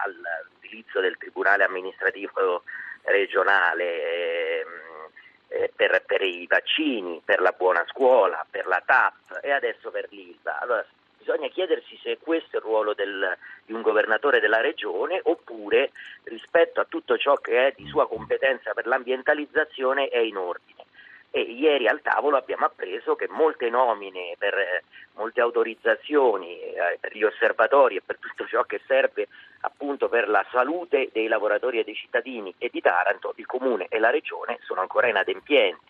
all'utilizzo 0.04 1.00
del 1.00 1.16
Tribunale 1.16 1.64
amministrativo 1.64 2.62
regionale 3.02 3.84
eh, 3.84 4.66
eh, 5.48 5.72
per, 5.74 6.02
per, 6.04 6.22
i 6.22 6.46
vaccini, 6.46 7.20
per 7.24 7.40
la 7.40 7.54
buona 7.56 7.84
scuola, 7.88 8.44
per 8.48 8.66
la 8.66 8.82
TAP 8.84 9.40
e 9.42 9.50
adesso 9.50 9.90
per 9.90 10.06
l'ILVA. 10.10 10.60
Allora, 10.60 10.84
bisogna 11.18 11.48
chiedersi 11.48 11.98
se 12.02 12.18
questo 12.18 12.56
è 12.56 12.58
il 12.58 12.64
ruolo 12.64 12.94
del, 12.94 13.36
di 13.64 13.72
un 13.72 13.82
governatore 13.82 14.38
della 14.38 14.60
regione 14.60 15.20
oppure 15.24 15.90
rispetto 16.24 16.80
a 16.80 16.86
tutto 16.88 17.16
ciò 17.16 17.34
che 17.36 17.68
è 17.68 17.74
di 17.76 17.88
sua 17.88 18.06
competenza 18.06 18.72
per 18.74 18.86
l'ambientalizzazione 18.86 20.08
è 20.08 20.18
in 20.18 20.36
ordine. 20.36 20.85
E 21.36 21.42
ieri 21.42 21.86
al 21.86 22.00
tavolo 22.00 22.38
abbiamo 22.38 22.64
appreso 22.64 23.14
che 23.14 23.28
molte 23.28 23.68
nomine 23.68 24.36
per 24.38 24.54
molte 25.16 25.42
autorizzazioni 25.42 26.58
eh, 26.58 26.96
per 26.98 27.14
gli 27.14 27.24
osservatori 27.24 27.96
e 27.96 28.00
per 28.00 28.16
tutto 28.18 28.46
ciò 28.46 28.62
che 28.62 28.80
serve 28.86 29.28
appunto 29.60 30.08
per 30.08 30.30
la 30.30 30.42
salute 30.50 31.10
dei 31.12 31.28
lavoratori 31.28 31.78
e 31.78 31.84
dei 31.84 31.94
cittadini 31.94 32.54
e 32.56 32.70
di 32.72 32.80
Taranto, 32.80 33.34
il 33.36 33.44
Comune 33.44 33.84
e 33.90 33.98
la 33.98 34.08
Regione 34.08 34.60
sono 34.62 34.80
ancora 34.80 35.08
inadempienti. 35.08 35.84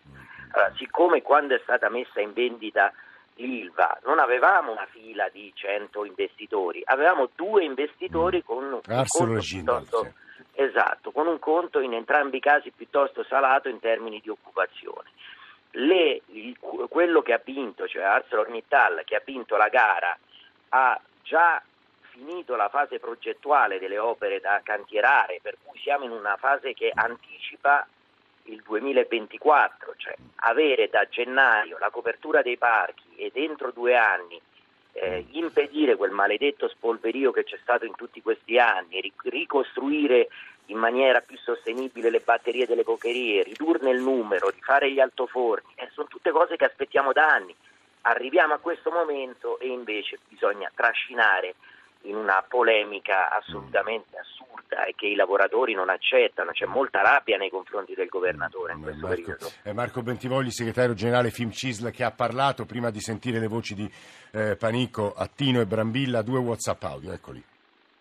Allora, 0.51 0.73
siccome 0.75 1.21
quando 1.21 1.55
è 1.55 1.59
stata 1.63 1.87
messa 1.87 2.19
in 2.19 2.33
vendita 2.33 2.91
l'ILVA 3.35 3.99
non 4.03 4.19
avevamo 4.19 4.73
una 4.73 4.87
fila 4.89 5.29
di 5.29 5.49
100 5.55 6.03
investitori, 6.03 6.81
avevamo 6.83 7.29
due 7.33 7.63
investitori 7.63 8.43
con 8.43 8.65
un 8.65 8.81
conto 8.81 10.11
esatto, 10.57 11.11
con 11.11 11.27
un 11.27 11.37
conto 11.37 11.79
in 11.79 11.93
entrambi 11.93 12.37
i 12.37 12.41
casi 12.41 12.71
piuttosto 12.75 13.23
salato 13.23 13.69
in 13.69 13.79
termini 13.79 14.19
di 14.19 14.29
occupazione. 14.29 15.09
Le, 15.79 16.21
il, 16.27 16.57
quello 16.57 17.21
che 17.21 17.33
ha 17.33 17.41
vinto, 17.43 17.87
cioè 17.87 18.03
ArcelorMittal, 18.03 19.03
che 19.05 19.15
ha 19.15 19.21
vinto 19.23 19.55
la 19.57 19.67
gara, 19.69 20.17
ha 20.69 20.99
già 21.21 21.61
finito 22.09 22.55
la 22.55 22.69
fase 22.69 22.99
progettuale 22.99 23.79
delle 23.79 23.99
opere 23.99 24.39
da 24.39 24.59
cantierare, 24.63 25.39
per 25.41 25.57
cui 25.63 25.79
siamo 25.79 26.05
in 26.05 26.11
una 26.11 26.35
fase 26.37 26.73
che 26.73 26.91
anticipa 26.93 27.87
il 28.45 28.61
2024, 28.65 29.93
cioè 29.97 30.15
avere 30.37 30.89
da 30.89 31.07
gennaio 31.07 31.77
la 31.77 31.89
copertura 31.89 32.41
dei 32.41 32.57
parchi 32.57 33.15
e 33.15 33.29
dentro 33.31 33.71
due 33.71 33.95
anni 33.95 34.41
eh, 34.93 35.25
impedire 35.31 35.95
quel 35.95 36.11
maledetto 36.11 36.67
spolverio 36.67 37.31
che 37.31 37.43
c'è 37.43 37.57
stato 37.61 37.85
in 37.85 37.93
tutti 37.95 38.21
questi 38.21 38.57
anni, 38.57 39.13
ricostruire 39.23 40.29
in 40.67 40.77
maniera 40.77 41.21
più 41.21 41.37
sostenibile 41.37 42.09
le 42.09 42.19
batterie 42.19 42.65
delle 42.65 42.83
cocherie, 42.83 43.43
ridurne 43.43 43.91
il 43.91 44.01
numero, 44.01 44.49
rifare 44.49 44.91
gli 44.91 44.99
altoforni, 44.99 45.73
eh, 45.75 45.89
sono 45.93 46.07
tutte 46.07 46.31
cose 46.31 46.55
che 46.55 46.65
aspettiamo 46.65 47.11
da 47.13 47.27
anni. 47.27 47.55
Arriviamo 48.01 48.53
a 48.53 48.59
questo 48.59 48.89
momento 48.91 49.59
e 49.59 49.67
invece 49.67 50.19
bisogna 50.27 50.71
trascinare 50.73 51.55
in 52.01 52.15
una 52.15 52.43
polemica 52.47 53.29
assolutamente 53.29 54.17
assurda 54.17 54.85
e 54.85 54.93
che 54.95 55.07
i 55.07 55.15
lavoratori 55.15 55.73
non 55.73 55.89
accettano, 55.89 56.51
c'è 56.51 56.65
molta 56.65 57.01
rabbia 57.01 57.37
nei 57.37 57.49
confronti 57.49 57.95
del 57.95 58.07
governatore 58.07 58.73
in 58.73 58.81
questo 58.81 59.07
Marco, 59.07 59.21
periodo. 59.21 59.51
È 59.61 59.71
Marco 59.71 60.01
Bentivogli, 60.01 60.51
segretario 60.51 60.93
generale 60.93 61.31
Film 61.31 61.51
Cisl, 61.51 61.91
che 61.91 62.03
ha 62.03 62.11
parlato 62.11 62.65
prima 62.65 62.91
di 62.91 62.99
sentire 62.99 63.39
le 63.39 63.47
voci 63.47 63.73
di 63.73 63.91
eh, 64.31 64.55
Panicco, 64.55 65.13
Attino 65.13 65.59
e 65.59 65.65
Brambilla, 65.65 66.21
due 66.21 66.39
WhatsApp 66.39 66.83
audio, 66.83 67.11
eccoli. 67.11 67.43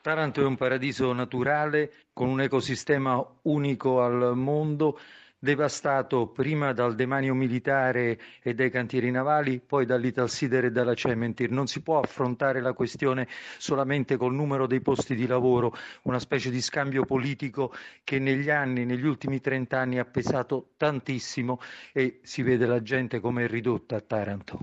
Taranto 0.07 0.41
è 0.41 0.45
un 0.45 0.55
paradiso 0.55 1.13
naturale 1.13 1.93
con 2.13 2.29
un 2.29 2.41
ecosistema 2.41 3.21
unico 3.43 4.05
al 4.05 4.37
mondo 4.37 5.01
devastato 5.37 6.29
prima 6.29 6.73
dal 6.73 6.95
demanio 6.95 7.35
militare 7.35 8.17
e 8.41 8.55
dai 8.55 8.71
cantieri 8.71 9.11
navali, 9.11 9.59
poi 9.59 9.85
dall'Italsider 9.85 10.67
e 10.67 10.71
dalla 10.71 10.95
Cementir. 10.95 11.51
Non 11.51 11.67
si 11.67 11.81
può 11.81 11.99
affrontare 11.99 12.61
la 12.61 12.73
questione 12.73 13.27
solamente 13.59 14.17
col 14.17 14.33
numero 14.33 14.69
dei 14.69 14.81
posti 14.81 15.17
di 15.17 15.27
lavoro, 15.27 15.77
una 16.03 16.21
specie 16.21 16.51
di 16.51 16.61
scambio 16.61 17.05
politico 17.05 17.75
che 18.05 18.21
negli 18.21 18.49
anni, 18.49 18.85
negli 18.85 19.07
ultimi 19.07 19.41
30 19.41 19.77
anni 19.77 19.99
ha 19.99 20.05
pesato 20.05 20.69
tantissimo 20.77 21.61
e 21.93 22.21
si 22.23 22.43
vede 22.43 22.67
la 22.67 22.81
gente 22.81 23.19
come 23.19 23.47
è 23.47 23.49
ridotta 23.49 23.97
a 23.97 24.01
Taranto. 24.01 24.61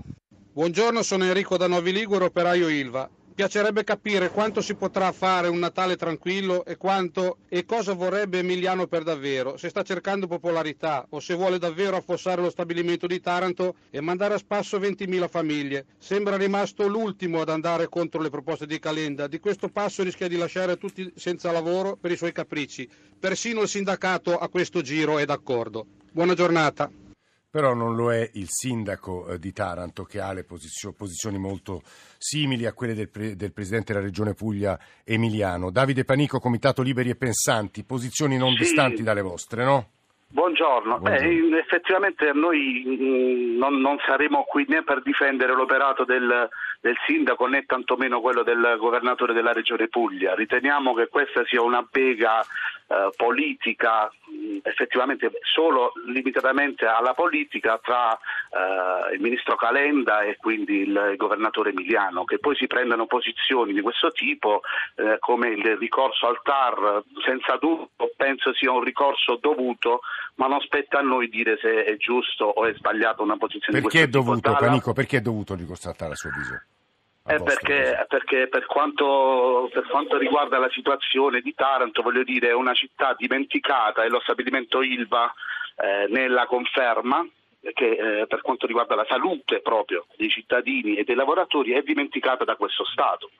Buongiorno, 0.54 1.02
sono 1.02 1.24
Enrico 1.24 1.58
da 1.58 1.68
Novi 1.68 1.92
Ligure, 1.92 2.24
operaio 2.24 2.68
Ilva. 2.68 3.10
Piacerebbe 3.34 3.82
capire 3.82 4.30
quanto 4.30 4.60
si 4.60 4.76
potrà 4.76 5.10
fare 5.10 5.48
un 5.48 5.58
Natale 5.58 5.96
tranquillo 5.96 6.64
e 6.64 6.76
quanto 6.76 7.38
e 7.48 7.64
cosa 7.64 7.92
vorrebbe 7.92 8.38
Emiliano 8.38 8.86
per 8.86 9.02
davvero, 9.02 9.56
se 9.56 9.68
sta 9.70 9.82
cercando 9.82 10.28
popolarità 10.28 11.04
o 11.08 11.18
se 11.18 11.34
vuole 11.34 11.58
davvero 11.58 11.96
affossare 11.96 12.40
lo 12.40 12.48
stabilimento 12.48 13.08
di 13.08 13.18
Taranto 13.18 13.74
e 13.90 14.00
mandare 14.00 14.34
a 14.34 14.38
spasso 14.38 14.78
20.000 14.78 15.28
famiglie. 15.28 15.86
Sembra 15.98 16.36
rimasto 16.36 16.86
l'ultimo 16.86 17.40
ad 17.40 17.48
andare 17.48 17.88
contro 17.88 18.22
le 18.22 18.30
proposte 18.30 18.66
di 18.66 18.78
Calenda. 18.78 19.26
Di 19.26 19.40
questo 19.40 19.68
passo 19.68 20.04
rischia 20.04 20.28
di 20.28 20.36
lasciare 20.36 20.78
tutti 20.78 21.12
senza 21.16 21.50
lavoro 21.50 21.96
per 21.96 22.12
i 22.12 22.16
suoi 22.16 22.30
capricci. 22.30 22.88
Persino 23.18 23.62
il 23.62 23.68
sindacato 23.68 24.38
a 24.38 24.48
questo 24.48 24.80
giro 24.80 25.18
è 25.18 25.24
d'accordo. 25.24 25.86
Buona 26.12 26.34
giornata. 26.34 26.88
Però 27.54 27.72
non 27.72 27.94
lo 27.94 28.12
è 28.12 28.28
il 28.32 28.48
sindaco 28.48 29.28
eh, 29.28 29.38
di 29.38 29.52
Taranto 29.52 30.02
che 30.02 30.18
ha 30.20 30.32
le 30.32 30.42
posizio- 30.42 30.92
posizioni 30.92 31.38
molto 31.38 31.82
simili 32.18 32.66
a 32.66 32.72
quelle 32.72 32.94
del, 32.94 33.08
pre- 33.08 33.36
del, 33.36 33.52
Presidente 33.52 33.92
della 33.92 34.04
Regione 34.04 34.34
Puglia 34.34 34.76
Emiliano. 35.04 35.70
Davide 35.70 36.02
Panico, 36.02 36.40
Comitato 36.40 36.82
Liberi 36.82 37.10
e 37.10 37.14
Pensanti, 37.14 37.84
posizioni 37.84 38.36
non 38.36 38.54
sì. 38.54 38.62
distanti 38.64 39.04
dalle 39.04 39.22
vostre, 39.22 39.62
no? 39.62 39.88
Buongiorno. 40.26 40.98
Buongiorno. 40.98 41.48
Beh, 41.48 41.58
effettivamente 41.60 42.32
noi 42.32 42.82
mh, 42.84 43.56
non, 43.56 43.80
non, 43.80 43.98
saremo 44.04 44.42
qui 44.42 44.64
né 44.66 44.82
per 44.82 45.00
difendere 45.02 45.54
l'operato 45.54 46.04
del, 46.04 46.48
del, 46.84 46.96
sindaco 47.06 47.46
né 47.46 47.64
tantomeno 47.64 48.20
quello 48.20 48.42
del 48.42 48.76
governatore 48.78 49.32
della 49.32 49.52
regione 49.52 49.88
Puglia. 49.88 50.34
Riteniamo 50.34 50.92
che 50.92 51.08
questa 51.08 51.42
sia 51.46 51.62
una 51.62 51.86
bega 51.90 52.42
eh, 52.42 53.10
politica 53.16 54.12
effettivamente 54.62 55.30
solo 55.42 55.92
limitatamente 56.06 56.84
alla 56.84 57.14
politica 57.14 57.78
tra 57.82 58.12
eh, 58.12 59.14
il 59.14 59.20
ministro 59.20 59.56
Calenda 59.56 60.20
e 60.20 60.36
quindi 60.36 60.80
il 60.80 61.14
governatore 61.16 61.70
Emiliano, 61.70 62.24
che 62.24 62.38
poi 62.38 62.54
si 62.56 62.66
prendano 62.66 63.06
posizioni 63.06 63.72
di 63.72 63.80
questo 63.80 64.10
tipo 64.10 64.60
eh, 64.96 65.16
come 65.20 65.48
il 65.48 65.76
ricorso 65.76 66.26
al 66.26 66.40
TAR, 66.42 67.02
senza 67.24 67.56
dubbio 67.56 67.88
penso 68.16 68.52
sia 68.54 68.70
un 68.70 68.82
ricorso 68.82 69.38
dovuto, 69.40 70.00
ma 70.36 70.46
non 70.46 70.60
spetta 70.60 70.98
a 70.98 71.02
noi 71.02 71.28
dire 71.28 71.58
se 71.60 71.84
è 71.84 71.96
giusto 71.96 72.44
o 72.44 72.66
è 72.66 72.74
sbagliato 72.74 73.22
una 73.22 73.36
posizione 73.36 73.80
perché 73.80 74.04
di 74.04 74.10
questo 74.10 74.18
è 74.18 74.22
dovuto, 74.22 74.50
tipo. 74.50 74.64
Panico, 74.64 74.92
perché 74.92 75.16
è 75.18 75.20
dovuto 75.20 75.54
ricorso 75.54 75.88
al 75.88 75.96
TAR 75.96 76.10
a 76.10 76.14
suo 76.14 76.30
avviso? 76.30 76.62
Eh 77.26 77.42
perché, 77.42 78.04
perché 78.06 78.48
per, 78.48 78.66
quanto, 78.66 79.70
per, 79.72 79.86
quanto, 79.86 80.18
riguarda 80.18 80.58
la 80.58 80.68
situazione 80.70 81.40
di 81.40 81.54
Taranto, 81.54 82.02
voglio 82.02 82.22
dire, 82.22 82.48
è 82.48 82.54
una 82.54 82.74
città 82.74 83.14
dimenticata 83.16 84.04
e 84.04 84.10
lo 84.10 84.20
stabilimento 84.20 84.82
Ilva 84.82 85.32
eh, 85.76 86.06
nella 86.10 86.44
conferma 86.44 87.26
che 87.72 88.20
eh, 88.20 88.26
per 88.26 88.42
quanto 88.42 88.66
riguarda 88.66 88.94
la 88.94 89.06
salute 89.08 89.60
proprio 89.60 90.04
dei 90.16 90.28
cittadini 90.28 90.96
e 90.96 91.04
dei 91.04 91.14
lavoratori 91.14 91.72
è 91.72 91.80
dimenticata 91.80 92.44
da 92.44 92.56
questo 92.56 92.84
Stato. 92.84 93.30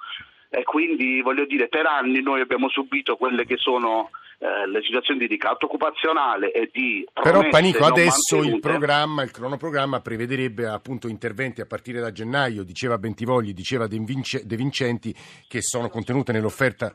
E 0.49 0.63
quindi 0.63 1.21
voglio 1.21 1.45
dire, 1.45 1.69
per 1.69 1.85
anni 1.85 2.23
noi 2.23 2.41
abbiamo 2.41 2.71
subito 2.71 3.17
quelle 3.17 3.45
che 3.45 3.59
sono 3.59 4.11
eh, 4.45 4.67
le 4.67 4.83
situazioni 4.83 5.21
di 5.21 5.27
ricatto 5.27 5.65
occupazionale 5.65 6.53
e 6.53 6.69
di 6.71 7.03
Però 7.15 7.49
Panico 7.49 7.87
adesso 7.87 8.43
il 8.43 8.61
programma, 8.61 9.23
il 9.23 9.31
cronoprogramma 9.31 10.01
prevederebbe 10.01 10.67
appunto 10.67 11.09
interventi 11.09 11.63
a 11.63 11.67
partire 11.67 11.99
da 11.99 12.13
gennaio, 12.13 12.63
diceva 12.63 12.99
Bentivogli, 12.99 13.55
diceva 13.55 13.87
De, 13.87 13.97
Vince, 14.01 14.45
De 14.45 14.57
Vincenti 14.57 15.15
che 15.49 15.63
sono 15.63 15.89
contenute 15.89 16.33
nell'offerta 16.33 16.95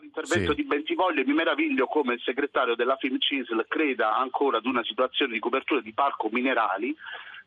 l'intervento 0.00 0.50
sì. 0.52 0.62
di 0.62 0.64
Bentivogli 0.64 1.18
e 1.20 1.24
mi 1.24 1.34
meraviglio 1.34 1.86
come 1.86 2.14
il 2.14 2.20
segretario 2.20 2.74
della 2.74 2.96
FIMCISL 2.96 3.64
creda 3.68 4.16
ancora 4.16 4.58
ad 4.58 4.66
una 4.66 4.84
situazione 4.84 5.32
di 5.32 5.38
copertura 5.38 5.80
di 5.80 5.92
parco 5.92 6.28
minerali 6.30 6.94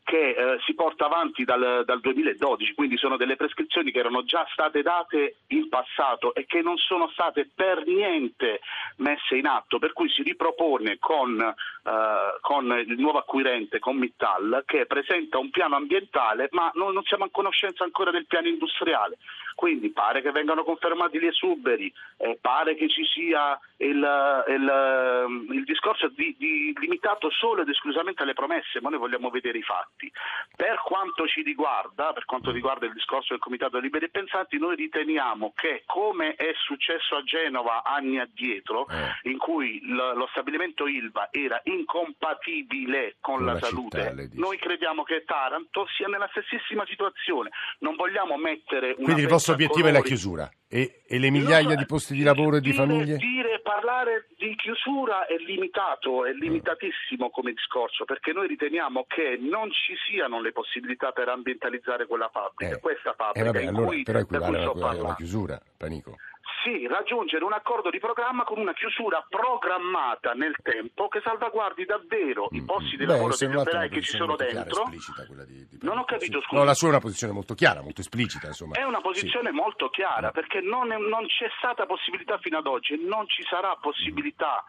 che 0.04 0.30
eh, 0.30 0.58
si 0.64 0.74
porta 0.74 1.06
avanti 1.06 1.44
dal, 1.44 1.82
dal, 1.84 2.00
2012, 2.00 2.74
quindi 2.74 2.96
sono 2.98 3.16
delle 3.16 3.36
prescrizioni 3.36 3.90
che 3.90 3.98
erano 3.98 4.22
già 4.24 4.46
state 4.52 4.82
date 4.82 5.38
in 5.48 5.68
passato 5.68 6.34
e 6.34 6.44
che 6.46 6.60
non 6.60 6.76
sono 6.76 7.08
state 7.08 7.50
per 7.52 7.84
niente 7.86 8.60
messe 8.96 9.36
in 9.36 9.46
atto, 9.46 9.78
per 9.78 9.92
cui 9.94 10.10
si 10.10 10.22
ripropone 10.22 10.98
con, 10.98 11.40
eh, 11.40 12.38
con 12.40 12.84
il 12.86 12.98
nuovo 12.98 13.18
acquirente, 13.18 13.78
con 13.78 13.96
Mittal, 13.96 14.62
che 14.66 14.84
presenta 14.84 15.38
un 15.38 15.50
piano 15.50 15.76
ambientale, 15.76 16.48
ma 16.52 16.70
non, 16.74 16.92
non 16.92 17.02
siamo 17.04 17.24
a 17.24 17.30
conoscenza 17.32 17.82
ancora 17.82 18.10
del 18.10 18.26
piano 18.26 18.48
industriale. 18.48 19.16
Quindi 19.54 19.90
pare 19.90 20.22
che 20.22 20.30
vengano 20.30 20.64
confermati 20.64 21.18
gli 21.18 21.26
esuberi, 21.26 21.92
eh, 22.18 22.38
pare 22.40 22.74
che 22.74 22.88
ci 22.88 23.04
sia 23.04 23.58
il, 23.78 24.44
il, 24.48 25.46
il 25.50 25.64
discorso 25.64 26.08
di, 26.08 26.34
di, 26.38 26.74
limitato 26.78 27.30
solo 27.30 27.62
ed 27.62 27.68
esclusivamente 27.68 28.22
alle 28.22 28.34
promesse, 28.34 28.80
ma 28.80 28.90
noi 28.90 28.98
vogliamo 28.98 29.30
vedere 29.30 29.58
i 29.58 29.62
fatti. 29.62 30.10
Per 30.54 30.80
quanto 30.84 31.26
ci 31.26 31.42
riguarda, 31.42 32.12
per 32.12 32.24
quanto 32.24 32.50
riguarda 32.50 32.86
il 32.86 32.92
discorso 32.92 33.28
del 33.30 33.42
Comitato 33.42 33.78
Liberi 33.78 34.06
e 34.06 34.10
Pensanti, 34.10 34.58
noi 34.58 34.76
riteniamo 34.76 35.52
che 35.54 35.82
come 35.86 36.34
è 36.34 36.52
successo 36.64 37.16
a 37.16 37.22
Genova 37.22 37.82
anni 37.82 38.18
addietro, 38.18 38.86
eh. 38.88 39.30
in 39.30 39.38
cui 39.38 39.80
l- 39.82 40.12
lo 40.14 40.26
stabilimento 40.30 40.86
Ilva 40.86 41.28
era 41.30 41.60
incompatibile 41.64 43.16
con, 43.20 43.36
con 43.36 43.44
la, 43.46 43.52
la, 43.54 43.58
salute, 43.58 44.30
noi 44.32 44.58
crediamo 44.58 45.02
che 45.02 45.24
Taranto 45.24 45.86
sia 45.96 46.06
nella 46.06 46.28
stessissima 46.30 46.84
situazione. 46.86 47.50
Non 47.78 47.96
vogliamo 47.96 48.36
mettere 48.36 48.94
una 48.96 49.04
Quindi 49.04 49.22
il 49.22 49.28
vostro 49.44 49.52
obiettivo 49.54 49.88
è 49.88 49.90
la 49.92 50.00
chiusura 50.00 50.50
e, 50.68 51.02
e 51.06 51.18
le 51.18 51.30
migliaia 51.30 51.68
no, 51.68 51.74
di 51.76 51.86
posti 51.86 52.14
di 52.14 52.22
lavoro 52.22 52.56
e 52.56 52.60
di 52.60 52.72
famiglie? 52.72 53.16
Dire, 53.16 53.60
parlare 53.62 54.28
di 54.36 54.54
chiusura 54.56 55.26
è 55.26 55.36
limitato, 55.36 56.24
è 56.24 56.32
limitatissimo 56.32 57.30
come 57.30 57.52
discorso, 57.52 58.04
perché 58.04 58.32
noi 58.32 58.48
riteniamo 58.48 59.04
che 59.06 59.38
non 59.38 59.70
ci 59.70 59.94
siano 60.08 60.40
le 60.40 60.52
possibilità 60.52 61.12
per 61.12 61.28
ambientalizzare 61.28 62.06
quella 62.06 62.30
fabbrica, 62.32 62.76
eh. 62.76 62.80
questa 62.80 63.14
fabbrica. 63.14 63.48
Eh 63.48 63.52
vabbè, 63.52 63.66
allora, 63.66 63.86
cui, 63.86 64.02
però 64.02 64.18
equivale 64.18 64.58
alla, 64.58 64.88
alla 64.88 65.14
chiusura, 65.14 65.60
Panico. 65.76 66.16
Sì, 66.64 66.86
raggiungere 66.86 67.44
un 67.44 67.52
accordo 67.52 67.90
di 67.90 67.98
programma 67.98 68.44
con 68.44 68.58
una 68.58 68.72
chiusura 68.72 69.22
programmata 69.28 70.32
nel 70.32 70.56
tempo 70.62 71.08
che 71.08 71.20
salvaguardi 71.22 71.84
davvero 71.84 72.48
i 72.52 72.64
posti 72.64 72.96
di 72.96 73.04
Beh, 73.04 73.12
lavoro 73.12 73.36
degli 73.38 73.54
operai 73.54 73.90
che 73.90 74.00
ci 74.00 74.16
sono 74.16 74.34
chiara, 74.34 74.52
dentro. 74.62 74.84
quella 75.26 75.44
di- 75.44 75.66
di- 75.68 75.78
Non 75.82 75.98
ho 75.98 76.04
capito, 76.06 76.38
sì. 76.40 76.44
scusi. 76.46 76.56
No, 76.56 76.64
la 76.64 76.72
sua 76.72 76.86
è 76.88 76.90
una 76.92 77.00
posizione 77.00 77.34
molto 77.34 77.52
chiara, 77.54 77.82
molto 77.82 78.00
esplicita, 78.00 78.46
insomma. 78.46 78.76
È 78.76 78.82
una 78.82 79.02
posizione 79.02 79.50
Sì. 79.50 79.54
molto 79.54 79.90
chiara 79.90 80.30
perché 80.30 80.60
non, 80.62 80.90
è- 80.90 80.96
non 80.96 81.26
c'è 81.26 81.50
stata 81.58 81.84
possibilità 81.84 82.38
fino 82.38 82.56
ad 82.56 82.66
oggi 82.66 82.94
e 82.94 82.96
non 82.96 83.28
ci 83.28 83.42
sarà 83.42 83.76
possibilità 83.76 84.64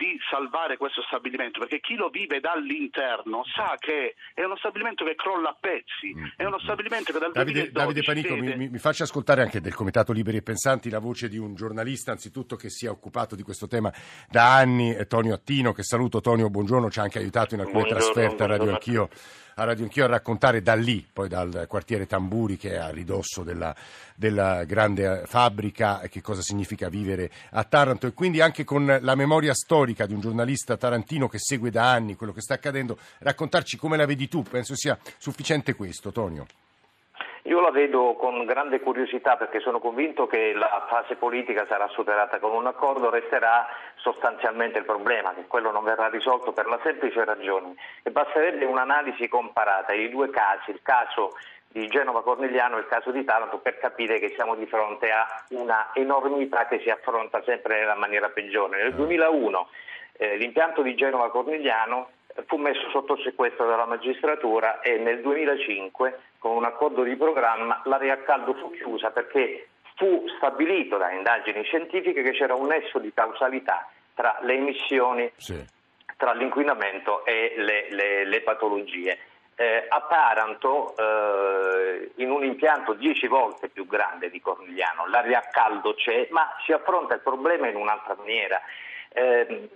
di 0.00 0.16
salvare 0.30 0.78
questo 0.78 1.02
stabilimento 1.02 1.60
perché 1.60 1.78
chi 1.80 1.94
lo 1.94 2.08
vive 2.08 2.40
dall'interno 2.40 3.44
sa 3.54 3.76
che 3.78 4.14
è 4.32 4.42
uno 4.42 4.56
stabilimento 4.56 5.04
che 5.04 5.14
crolla 5.14 5.50
a 5.50 5.56
pezzi, 5.60 6.14
è 6.36 6.44
uno 6.44 6.58
stabilimento 6.58 7.12
che 7.12 7.18
dal 7.18 7.32
Davide, 7.32 7.70
2012 7.70 7.72
Davide 7.72 8.02
Panico, 8.02 8.34
mi, 8.34 8.40
vede- 8.48 8.56
mi- 8.56 8.68
mi 8.70 8.78
faccia 8.78 9.04
ascoltare 9.04 9.42
anche 9.42 9.60
del 9.60 9.74
Comitato 9.74 10.12
Liberi 10.12 10.38
e 10.38 10.42
Pensanti 10.42 10.88
la 10.88 11.00
voce 11.00 11.28
di 11.28 11.36
un 11.36 11.54
giornalista, 11.54 12.12
anzitutto 12.12 12.56
che 12.56 12.70
si 12.70 12.86
è 12.86 12.88
occupato 12.88 13.36
di 13.36 13.42
questo 13.42 13.66
tema 13.66 13.92
da 14.30 14.54
anni, 14.56 14.96
Tonio 15.06 15.34
Attino, 15.34 15.72
che 15.72 15.82
saluto. 15.82 16.22
Tonio, 16.22 16.48
buongiorno, 16.48 16.90
ci 16.90 16.98
ha 16.98 17.02
anche 17.02 17.18
aiutato 17.18 17.54
in 17.54 17.60
alcune 17.60 17.82
Buongiorno, 17.82 18.12
trasferte 18.12 18.42
a 18.42 18.46
Radio 18.46 18.64
buongiorno 18.72 19.00
a 19.00 19.02
Anch'io. 19.04 19.08
A 19.60 19.64
Radio 19.64 19.84
Anch'io 19.84 20.04
a 20.04 20.08
raccontare 20.08 20.62
da 20.62 20.74
lì, 20.74 21.06
poi 21.12 21.28
dal 21.28 21.66
quartiere 21.68 22.06
Tamburi 22.06 22.56
che 22.56 22.70
è 22.70 22.76
a 22.76 22.88
ridosso 22.88 23.42
della, 23.42 23.76
della 24.14 24.64
grande 24.64 25.20
eh, 25.20 25.26
fabbrica, 25.26 26.00
che 26.08 26.22
cosa 26.22 26.40
significa 26.40 26.88
vivere 26.88 27.30
a 27.50 27.62
Taranto 27.64 28.06
e 28.06 28.14
quindi 28.14 28.40
anche 28.40 28.64
con 28.64 28.98
la 29.02 29.14
memoria 29.14 29.52
storica 29.52 30.06
di 30.06 30.14
un 30.14 30.20
giornalista 30.20 30.78
tarantino 30.78 31.28
che 31.28 31.38
segue 31.38 31.70
da 31.70 31.92
anni 31.92 32.16
quello 32.16 32.32
che 32.32 32.40
sta 32.40 32.54
accadendo, 32.54 32.96
raccontarci 33.18 33.76
come 33.76 33.98
la 33.98 34.06
vedi 34.06 34.28
tu, 34.28 34.40
penso 34.40 34.74
sia 34.74 34.98
sufficiente 35.18 35.74
questo, 35.74 36.10
Tonio. 36.10 36.46
Io 37.44 37.60
la 37.60 37.70
vedo 37.70 38.14
con 38.14 38.44
grande 38.44 38.80
curiosità 38.80 39.36
perché 39.36 39.60
sono 39.60 39.78
convinto 39.78 40.26
che 40.26 40.52
la 40.52 40.86
fase 40.88 41.16
politica 41.16 41.64
sarà 41.66 41.88
superata 41.88 42.38
con 42.38 42.52
un 42.52 42.66
accordo, 42.66 43.08
resterà 43.08 43.66
sostanzialmente 43.96 44.78
il 44.78 44.84
problema, 44.84 45.32
che 45.32 45.46
quello 45.46 45.70
non 45.70 45.84
verrà 45.84 46.08
risolto 46.08 46.52
per 46.52 46.66
la 46.66 46.78
semplice 46.82 47.24
ragione 47.24 47.74
che 48.02 48.10
basterebbe 48.10 48.66
un'analisi 48.66 49.26
comparata 49.28 49.94
i 49.94 50.10
due 50.10 50.28
casi, 50.28 50.70
il 50.70 50.80
caso 50.82 51.32
di 51.72 51.86
Genova 51.86 52.22
Cornigliano 52.22 52.76
e 52.76 52.80
il 52.80 52.88
caso 52.88 53.10
di 53.10 53.24
Taranto 53.24 53.58
per 53.58 53.78
capire 53.78 54.18
che 54.18 54.32
siamo 54.34 54.54
di 54.54 54.66
fronte 54.66 55.10
a 55.10 55.26
una 55.50 55.90
enormità 55.94 56.66
che 56.66 56.80
si 56.80 56.90
affronta 56.90 57.42
sempre 57.44 57.78
nella 57.78 57.94
maniera 57.94 58.28
peggiore. 58.28 58.82
Nel 58.82 58.94
2001 58.94 59.68
eh, 60.14 60.36
l'impianto 60.36 60.82
di 60.82 60.94
Genova 60.94 61.30
Cornigliano 61.30 62.10
fu 62.46 62.56
messo 62.56 62.88
sotto 62.90 63.16
sequestro 63.18 63.66
dalla 63.66 63.86
magistratura 63.86 64.80
e 64.80 64.98
nel 64.98 65.20
2005 65.20 66.18
con 66.38 66.56
un 66.56 66.64
accordo 66.64 67.02
di 67.02 67.16
programma 67.16 67.80
l'area 67.84 68.14
a 68.14 68.18
caldo 68.18 68.54
fu 68.54 68.70
chiusa 68.70 69.10
perché 69.10 69.68
fu 69.96 70.24
stabilito 70.36 70.96
da 70.96 71.10
indagini 71.10 71.62
scientifiche 71.64 72.22
che 72.22 72.30
c'era 72.32 72.54
un 72.54 72.66
nesso 72.68 72.98
di 72.98 73.12
causalità 73.12 73.88
tra 74.14 74.38
le 74.42 74.54
emissioni, 74.54 75.30
Sì. 75.36 75.62
tra 76.16 76.32
l'inquinamento 76.32 77.24
e 77.24 77.54
le, 77.56 77.86
le- 77.90 78.24
le 78.24 78.40
patologie. 78.42 79.18
Eh, 79.56 79.84
a 79.88 80.06
Taranto, 80.08 80.94
eh, 80.96 82.10
in 82.16 82.30
un 82.30 82.44
impianto 82.44 82.94
dieci 82.94 83.26
volte 83.26 83.68
più 83.68 83.86
grande 83.86 84.30
di 84.30 84.40
Cornigliano, 84.40 85.06
l'area 85.08 85.38
a 85.40 85.48
caldo 85.50 85.92
c'è, 85.94 86.28
ma 86.30 86.50
si 86.64 86.72
affronta 86.72 87.12
il 87.14 87.20
problema 87.20 87.68
in 87.68 87.76
un'altra 87.76 88.14
maniera. 88.16 88.58
Eh, 89.12 89.68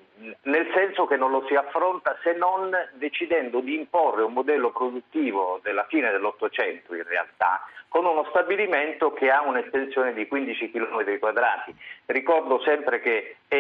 nel 0.43 0.71
senso 0.73 1.07
che 1.07 1.17
non 1.17 1.31
lo 1.33 1.45
si 1.49 1.55
affronta 1.57 2.17
se 2.23 2.33
non 2.35 2.71
decidendo 2.95 3.61
di 3.61 3.75
imporre 3.75 4.23
un 4.23 4.33
modello 4.33 4.71
produttivo 4.71 5.59
della 5.63 5.85
fine 5.89 6.11
dell'Ottocento 6.13 6.95
in 6.95 7.03
realtà 7.03 7.67
con 7.89 8.07
uno 8.07 8.25
stabilimento 8.31 9.13
che 9.13 9.31
ha 9.31 9.43
un'estensione 9.43 10.15
di 10.15 10.27
15 10.27 10.71
km 10.71 11.19
quadrati. 11.19 11.75
Ricordo 12.07 12.61
sempre 12.61 13.01
che 13.01 13.37
è- 13.49 13.55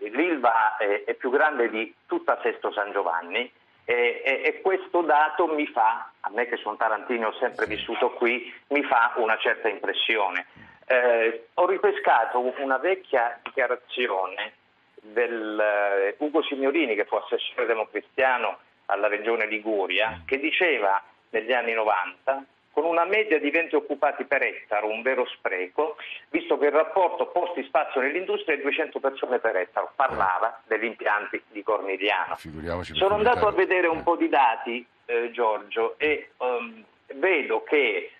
è- 0.00 0.08
l'Ilva 0.10 0.76
è, 0.76 1.04
è 1.04 1.14
più 1.14 1.30
grande 1.30 1.68
di 1.70 1.92
tutta 2.06 2.38
Sesto 2.42 2.72
San 2.72 2.92
Giovanni 2.92 3.50
e 3.86 4.60
questo 4.62 5.02
dato 5.02 5.46
mi 5.46 5.66
fa, 5.66 6.10
a 6.20 6.30
me 6.30 6.46
che 6.46 6.56
sono 6.56 6.76
tarantino 6.76 7.26
e 7.26 7.28
ho 7.28 7.38
sempre 7.38 7.66
vissuto 7.66 8.12
qui, 8.12 8.50
mi 8.68 8.82
fa 8.82 9.12
una 9.16 9.36
certa 9.36 9.68
impressione. 9.68 10.46
Eh, 10.86 11.48
ho 11.54 11.66
ripescato 11.66 12.54
una 12.58 12.78
vecchia 12.78 13.38
dichiarazione 13.42 14.52
del 15.12 15.58
eh, 15.60 16.14
Ugo 16.18 16.42
Signorini, 16.42 16.94
che 16.94 17.04
fu 17.04 17.16
assessore 17.16 17.66
democristiano 17.66 18.58
alla 18.86 19.08
regione 19.08 19.46
Liguria, 19.46 20.22
che 20.24 20.38
diceva 20.38 21.02
negli 21.30 21.52
anni 21.52 21.72
90 21.72 22.44
con 22.74 22.84
una 22.84 23.04
media 23.04 23.38
di 23.38 23.50
20 23.50 23.76
occupati 23.76 24.24
per 24.24 24.42
ettaro, 24.42 24.88
un 24.88 25.02
vero 25.02 25.24
spreco, 25.26 25.96
visto 26.30 26.58
che 26.58 26.66
il 26.66 26.72
rapporto 26.72 27.28
posti-spazio 27.28 28.00
nell'industria 28.00 28.56
è 28.56 28.60
200 28.60 28.98
persone 28.98 29.38
per 29.38 29.54
ettaro, 29.54 29.92
parlava 29.94 30.60
degli 30.66 30.84
impianti 30.84 31.40
di 31.52 31.62
Cornigliano. 31.62 32.36
Sono 32.82 33.14
andato 33.14 33.46
a 33.46 33.52
vedere 33.52 33.86
un 33.86 34.02
po' 34.02 34.16
di 34.16 34.28
dati, 34.28 34.84
eh, 35.04 35.30
Giorgio, 35.30 35.94
e 35.98 36.30
ehm, 36.36 36.84
vedo 37.14 37.62
che 37.62 38.10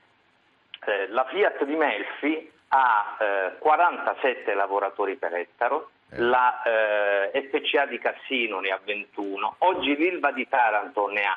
eh, 0.86 1.08
la 1.08 1.24
Fiat 1.24 1.64
di 1.64 1.74
Melfi 1.74 2.52
ha 2.68 3.16
eh, 3.18 3.58
47 3.58 4.54
lavoratori 4.54 5.16
per 5.16 5.34
ettaro, 5.34 5.90
Eh. 6.03 6.03
La 6.16 6.62
eh, 6.62 7.48
FCA 7.50 7.86
di 7.86 7.98
Cassino 7.98 8.60
ne 8.60 8.70
ha 8.70 8.80
21, 8.82 9.56
oggi 9.58 9.96
l'Ilva 9.96 10.32
di 10.32 10.46
Taranto 10.48 11.08
ne 11.08 11.22
ha 11.22 11.36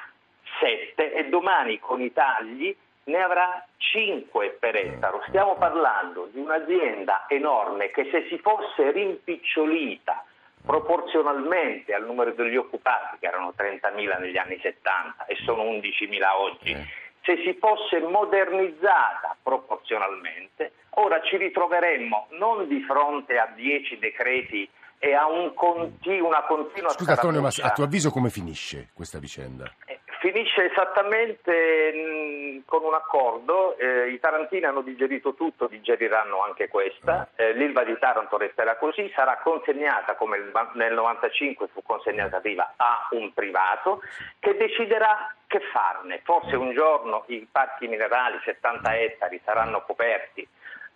7 0.59 1.13
e 1.13 1.25
domani 1.29 1.79
con 1.79 2.01
i 2.01 2.11
tagli 2.13 2.75
ne 3.05 3.21
avrà 3.21 3.65
5 3.77 4.57
per 4.59 4.75
ettaro. 4.75 5.23
Stiamo 5.27 5.55
parlando 5.55 6.29
di 6.31 6.39
un'azienda 6.39 7.25
enorme 7.27 7.89
che 7.91 8.09
se 8.11 8.27
si 8.29 8.37
fosse 8.39 8.91
rimpicciolita 8.91 10.25
proporzionalmente 10.65 11.93
al 11.93 12.05
numero 12.05 12.31
degli 12.33 12.57
occupati, 12.57 13.17
che 13.19 13.27
erano 13.27 13.53
30.000 13.57 14.19
negli 14.19 14.37
anni 14.37 14.59
70 14.61 15.25
e 15.25 15.35
sono 15.45 15.63
11.000 15.63 16.21
oggi. 16.37 17.05
Se 17.27 17.41
si 17.43 17.57
fosse 17.59 17.99
modernizzata 17.99 19.35
proporzionalmente, 19.43 20.71
ora 20.91 21.21
ci 21.21 21.35
ritroveremmo 21.35 22.27
non 22.31 22.67
di 22.69 22.81
fronte 22.83 23.37
a 23.37 23.51
10 23.53 23.99
decreti 23.99 24.67
e 24.97 25.13
a 25.13 25.27
un 25.27 25.53
conti- 25.53 26.19
una 26.19 26.41
continua 26.43 26.89
Scusa 26.91 27.11
Antonio, 27.11 27.41
ma 27.41 27.49
a 27.61 27.71
tuo 27.71 27.83
avviso 27.83 28.09
come 28.11 28.29
finisce 28.29 28.87
questa 28.93 29.19
vicenda? 29.19 29.69
Eh, 29.85 29.99
Finisce 30.19 30.71
esattamente 30.71 31.93
mh, 31.93 32.63
con 32.65 32.83
un 32.83 32.95
accordo, 32.95 33.77
eh, 33.77 34.09
i 34.09 34.19
tarantini 34.19 34.65
hanno 34.65 34.81
digerito 34.81 35.35
tutto, 35.35 35.67
digeriranno 35.67 36.43
anche 36.43 36.67
questa, 36.69 37.29
Eh, 37.35 37.53
l'Ilva 37.53 37.83
di 37.83 37.95
Taranto 37.99 38.35
resterà 38.35 38.77
così, 38.77 39.11
sarà 39.15 39.37
consegnata 39.37 40.15
come 40.15 40.39
nel 40.73 40.93
95 40.95 41.67
fu 41.71 41.83
consegnata 41.83 42.39
l'Ilva 42.43 42.73
a 42.77 43.07
un 43.11 43.31
privato 43.31 44.01
che 44.39 44.57
deciderà 44.57 45.35
che 45.47 45.59
farne. 45.71 46.21
Forse 46.23 46.55
un 46.55 46.73
giorno 46.73 47.23
i 47.27 47.47
parchi 47.49 47.87
minerali, 47.87 48.39
70 48.43 48.97
ettari, 48.99 49.41
saranno 49.43 49.81
coperti 49.81 50.47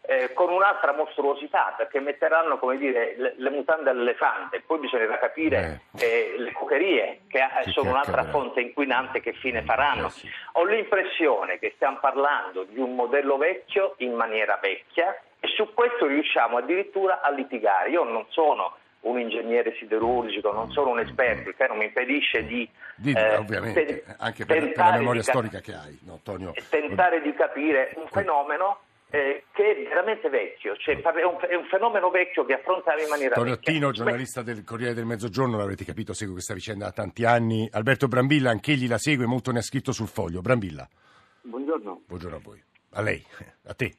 eh, 0.03 0.33
con 0.33 0.51
un'altra 0.51 0.93
mostruosità 0.93 1.73
perché 1.77 1.99
metteranno 1.99 2.57
come 2.57 2.77
dire, 2.77 3.13
le, 3.17 3.33
le 3.37 3.49
mutande 3.49 3.91
all'elefante, 3.91 4.61
poi 4.61 4.79
bisognerà 4.79 5.17
capire 5.19 5.81
eh, 5.99 6.35
le 6.37 6.51
cocherie 6.53 7.21
che 7.27 7.37
eh, 7.39 7.63
Che 7.63 7.71
sono 7.71 7.91
un'altra 7.91 8.21
accadrà? 8.21 8.31
fonte 8.31 8.61
inquinante 8.61 9.21
che 9.21 9.33
fine 9.33 9.61
faranno. 9.61 10.07
Eh, 10.07 10.11
sì. 10.11 10.29
Ho 10.53 10.65
l'impressione 10.65 11.59
che 11.59 11.73
stiamo 11.75 11.97
parlando 11.99 12.63
di 12.63 12.79
un 12.79 12.95
modello 12.95 13.37
vecchio 13.37 13.93
in 13.97 14.13
maniera 14.13 14.57
vecchia 14.61 15.15
e 15.39 15.47
su 15.49 15.71
questo 15.73 16.07
riusciamo 16.07 16.57
addirittura 16.57 17.21
a 17.21 17.29
litigare. 17.29 17.89
Io 17.89 18.03
non 18.03 18.25
sono 18.29 18.77
un 19.01 19.19
ingegnere 19.19 19.75
siderurgico, 19.79 20.51
non 20.51 20.71
sono 20.71 20.91
un 20.91 20.99
esperto, 20.99 21.49
il 21.49 21.55
che 21.55 21.67
non 21.67 21.77
mi 21.77 21.85
impedisce 21.85 22.45
di, 22.45 22.69
Di- 22.95 23.13
eh, 23.13 23.35
ovviamente, 23.35 23.85
ten- 23.85 24.15
anche 24.19 24.45
per, 24.45 24.59
per 24.71 24.77
la 24.77 24.91
memoria 24.97 25.21
di 25.21 25.25
cap- 25.27 25.35
storica 25.35 25.59
che 25.59 25.73
hai, 25.73 25.97
no, 26.03 26.19
Tonio? 26.23 26.53
tentare 26.69 27.21
di 27.21 27.33
capire 27.33 27.93
un 27.95 28.07
fenomeno 28.07 28.79
eh, 29.09 29.43
che 29.51 29.75
è 29.75 29.87
veramente 29.89 30.29
vecchio, 30.29 30.75
cioè 30.77 31.01
è 31.01 31.23
un, 31.25 31.37
è 31.49 31.55
un 31.55 31.65
fenomeno 31.65 32.09
vecchio 32.11 32.45
che 32.45 32.53
affrontava 32.53 33.01
in 33.01 33.09
maniera 33.09 33.33
Tonio 33.33 33.55
vecchia. 33.55 33.71
Attino, 33.73 33.91
giornalista 33.91 34.41
del 34.41 34.63
Corriere 34.63 34.93
del 34.93 35.05
Mezzogiorno, 35.05 35.57
l'avrete 35.57 35.83
capito, 35.83 36.13
segue 36.13 36.33
questa 36.33 36.53
vicenda 36.53 36.85
da 36.85 36.91
tanti 36.91 37.25
anni. 37.25 37.67
Alberto 37.71 38.07
Brambilla, 38.07 38.51
anch'egli 38.51 38.87
la 38.87 38.97
segue, 38.97 39.25
molto 39.25 39.51
ne 39.51 39.59
ha 39.59 39.63
scritto 39.63 39.91
sul 39.91 40.07
foglio. 40.07 40.41
Brambilla, 40.41 40.87
Buongiorno. 41.41 42.03
buongiorno 42.07 42.37
a 42.37 42.39
voi. 42.41 42.63
A 42.91 43.01
lei, 43.01 43.25
a 43.65 43.73
te. 43.73 43.95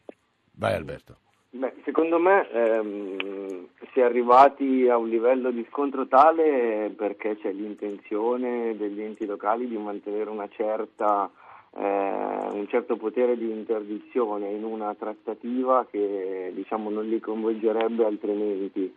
Vai 0.52 0.74
Alberto. 0.74 1.18
Beh, 1.54 1.74
secondo 1.84 2.18
me 2.18 2.48
ehm, 2.50 3.66
si 3.92 4.00
è 4.00 4.02
arrivati 4.02 4.88
a 4.88 4.96
un 4.96 5.10
livello 5.10 5.50
di 5.50 5.66
scontro 5.68 6.06
tale 6.06 6.90
perché 6.96 7.36
c'è 7.36 7.52
l'intenzione 7.52 8.74
degli 8.74 9.02
enti 9.02 9.26
locali 9.26 9.68
di 9.68 9.76
mantenere 9.76 10.30
certa, 10.52 11.30
eh, 11.76 12.48
un 12.52 12.64
certo 12.68 12.96
potere 12.96 13.36
di 13.36 13.50
interdizione 13.50 14.48
in 14.48 14.64
una 14.64 14.94
trattativa 14.94 15.86
che 15.90 16.52
diciamo, 16.54 16.88
non 16.88 17.06
li 17.06 17.20
coinvolgerebbe 17.20 18.06
altrimenti, 18.06 18.90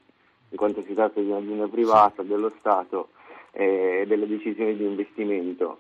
in 0.48 0.58
quanto 0.58 0.82
si 0.84 0.94
tratta 0.94 1.20
di 1.20 1.28
un'azienda 1.28 1.68
privata, 1.68 2.24
dello 2.24 2.54
Stato 2.60 3.10
eh, 3.52 4.00
e 4.04 4.06
delle 4.08 4.28
decisioni 4.28 4.78
di 4.78 4.86
investimento. 4.86 5.80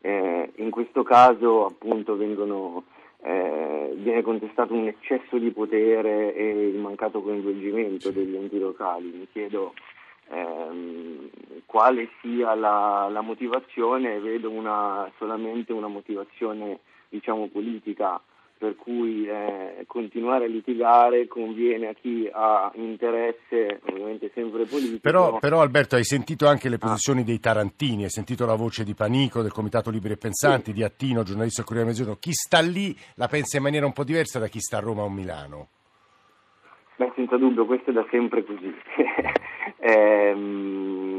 Eh, 0.00 0.52
in 0.54 0.70
questo 0.70 1.02
caso 1.02 1.66
appunto 1.66 2.16
vengono 2.16 2.84
eh, 3.24 3.92
viene 3.96 4.22
contestato 4.22 4.74
un 4.74 4.88
eccesso 4.88 5.38
di 5.38 5.50
potere 5.50 6.34
e 6.34 6.68
il 6.68 6.76
mancato 6.76 7.22
coinvolgimento 7.22 8.10
degli 8.10 8.34
enti 8.34 8.58
locali. 8.58 9.12
Mi 9.12 9.28
chiedo 9.30 9.74
ehm, 10.28 11.30
quale 11.66 12.08
sia 12.20 12.54
la, 12.54 13.08
la 13.10 13.20
motivazione, 13.20 14.18
vedo 14.18 14.50
una, 14.50 15.10
solamente 15.18 15.72
una 15.72 15.88
motivazione 15.88 16.80
diciamo, 17.08 17.48
politica 17.48 18.20
per 18.62 18.76
cui 18.76 19.26
eh, 19.26 19.82
continuare 19.88 20.44
a 20.44 20.46
litigare 20.46 21.26
conviene 21.26 21.88
a 21.88 21.94
chi 21.94 22.30
ha 22.32 22.70
interesse, 22.76 23.80
ovviamente 23.88 24.30
sempre 24.34 24.66
politico. 24.66 25.00
Però, 25.00 25.40
però 25.40 25.62
Alberto 25.62 25.96
hai 25.96 26.04
sentito 26.04 26.46
anche 26.46 26.68
le 26.68 26.76
ah. 26.76 26.78
posizioni 26.78 27.22
ah. 27.22 27.24
dei 27.24 27.40
tarantini, 27.40 28.04
hai 28.04 28.10
sentito 28.10 28.46
la 28.46 28.54
voce 28.54 28.84
di 28.84 28.94
Panico, 28.94 29.42
del 29.42 29.50
Comitato 29.50 29.90
Liberi 29.90 30.14
e 30.14 30.16
Pensanti, 30.16 30.66
sì. 30.66 30.74
di 30.74 30.84
Attino, 30.84 31.24
giornalista 31.24 31.56
del 31.56 31.66
Corriere 31.66 31.88
Mezzogiorno. 31.88 32.20
Chi 32.20 32.32
sta 32.32 32.60
lì 32.60 32.96
la 33.16 33.26
pensa 33.26 33.56
in 33.56 33.64
maniera 33.64 33.84
un 33.84 33.92
po' 33.92 34.04
diversa 34.04 34.38
da 34.38 34.46
chi 34.46 34.60
sta 34.60 34.76
a 34.76 34.80
Roma 34.80 35.02
o 35.02 35.10
Milano? 35.10 35.68
Beh, 36.94 37.10
senza 37.16 37.36
dubbio, 37.36 37.66
questo 37.66 37.90
è 37.90 37.92
da 37.92 38.06
sempre 38.12 38.44
così. 38.44 38.72
ehm, 39.80 41.11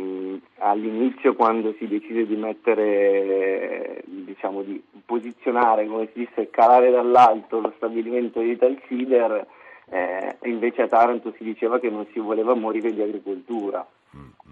all'inizio, 0.64 1.36
quando 1.36 1.74
si 1.78 1.88
decide 1.88 2.26
di 2.26 2.36
mettere, 2.36 4.02
diciamo, 4.06 4.62
di 4.62 4.82
posizionare, 5.06 5.86
come 5.86 6.08
si 6.14 6.20
dice, 6.20 6.50
calare 6.50 6.90
dall'alto 6.90 7.60
lo 7.60 7.74
stabilimento 7.76 8.40
di 8.40 8.58
Talsider, 8.58 9.46
eh, 9.90 10.38
invece 10.44 10.84
a 10.84 10.88
Taranto 10.88 11.34
si 11.38 11.44
diceva 11.44 11.80
che 11.80 11.90
non 11.90 12.08
si 12.14 12.20
voleva 12.20 12.56
morire 12.56 12.94
di 12.94 13.02
agricoltura, 13.02 13.86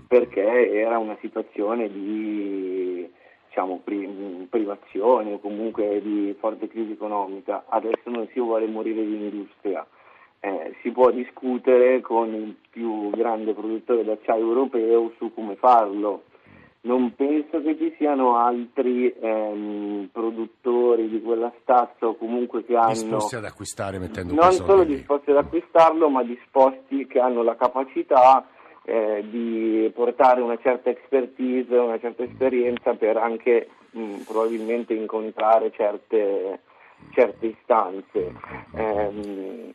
perché 0.07 0.71
era 0.73 0.97
una 0.97 1.17
situazione 1.21 1.89
di 1.89 3.09
diciamo, 3.47 3.81
privazione 4.49 5.33
o 5.33 5.39
comunque 5.39 6.01
di 6.01 6.35
forte 6.37 6.67
crisi 6.67 6.91
economica. 6.91 7.63
Adesso 7.67 8.09
non 8.09 8.27
si 8.33 8.39
vuole 8.39 8.67
morire 8.67 9.05
di 9.05 9.15
industria 9.15 9.85
eh, 10.43 10.75
si 10.81 10.89
può 10.91 11.11
discutere 11.11 12.01
con 12.01 12.33
il 12.33 12.55
più 12.69 13.11
grande 13.11 13.53
produttore 13.53 14.03
d'acciaio 14.03 14.43
europeo 14.43 15.13
su 15.17 15.31
come 15.33 15.55
farlo. 15.55 16.23
Non 16.83 17.13
penso 17.13 17.61
che 17.61 17.77
ci 17.77 17.93
siano 17.95 18.37
altri 18.37 19.13
ehm, 19.13 20.09
produttori 20.11 21.09
di 21.09 21.21
quella 21.21 21.53
stazza 21.61 22.07
o 22.07 22.15
comunque 22.15 22.65
che 22.65 22.75
hanno... 22.75 22.89
Disposti 22.89 23.35
ad 23.35 23.45
acquistare 23.45 23.99
mettendo 23.99 24.33
Non 24.33 24.51
solo 24.51 24.83
disposti 24.83 25.29
ad 25.29 25.37
acquistarlo, 25.37 26.09
ma 26.09 26.23
disposti 26.23 27.05
che 27.05 27.19
hanno 27.19 27.43
la 27.43 27.55
capacità 27.55 28.47
eh, 28.83 29.23
di 29.29 29.91
portare 29.93 30.41
una 30.41 30.57
certa 30.57 30.89
expertise, 30.89 31.75
una 31.75 31.99
certa 31.99 32.23
esperienza 32.23 32.95
per 32.95 33.15
anche 33.17 33.67
mh, 33.91 34.21
probabilmente 34.25 34.95
incontrare 34.95 35.71
certe, 35.71 36.61
certe 37.11 37.45
istanze. 37.45 38.33
Eh, 38.73 39.73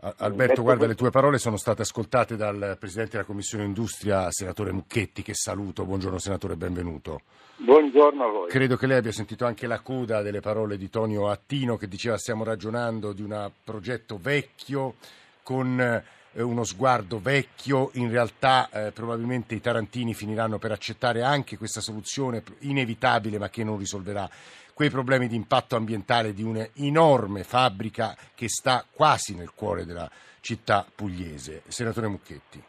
Alberto, 0.00 0.62
guarda, 0.62 0.86
le 0.86 0.94
tue 0.94 1.10
parole 1.10 1.38
sono 1.38 1.56
state 1.56 1.82
ascoltate 1.82 2.36
dal 2.36 2.76
Presidente 2.78 3.12
della 3.16 3.24
Commissione 3.24 3.64
Industria, 3.64 4.30
senatore 4.30 4.70
Mucchetti, 4.70 5.22
che 5.22 5.34
saluto. 5.34 5.84
Buongiorno 5.84 6.18
senatore, 6.18 6.54
benvenuto. 6.54 7.22
Buongiorno 7.56 8.24
a 8.24 8.30
voi. 8.30 8.48
Credo 8.48 8.76
che 8.76 8.86
lei 8.86 8.98
abbia 8.98 9.10
sentito 9.10 9.44
anche 9.44 9.66
la 9.66 9.80
coda 9.80 10.22
delle 10.22 10.38
parole 10.38 10.76
di 10.76 10.88
Tonio 10.88 11.28
Attino 11.28 11.76
che 11.76 11.88
diceva 11.88 12.16
stiamo 12.16 12.44
ragionando 12.44 13.12
di 13.12 13.22
un 13.22 13.50
progetto 13.64 14.20
vecchio 14.22 14.94
con 15.42 15.80
eh, 15.80 16.42
uno 16.42 16.62
sguardo 16.62 17.18
vecchio, 17.18 17.90
in 17.94 18.08
realtà 18.08 18.68
eh, 18.70 18.92
probabilmente 18.92 19.56
i 19.56 19.60
tarantini 19.60 20.14
finiranno 20.14 20.58
per 20.58 20.70
accettare 20.70 21.22
anche 21.22 21.58
questa 21.58 21.80
soluzione 21.80 22.44
inevitabile 22.60 23.38
ma 23.38 23.48
che 23.48 23.64
non 23.64 23.76
risolverà 23.76 24.30
quei 24.78 24.90
problemi 24.90 25.26
di 25.26 25.34
impatto 25.34 25.74
ambientale 25.74 26.32
di 26.32 26.44
un'enorme 26.44 27.42
fabbrica 27.42 28.14
che 28.36 28.48
sta 28.48 28.86
quasi 28.88 29.34
nel 29.34 29.50
cuore 29.52 29.84
della 29.84 30.08
città 30.38 30.86
pugliese. 30.94 31.62
Senatore 31.66 32.06
Mucchetti. 32.06 32.62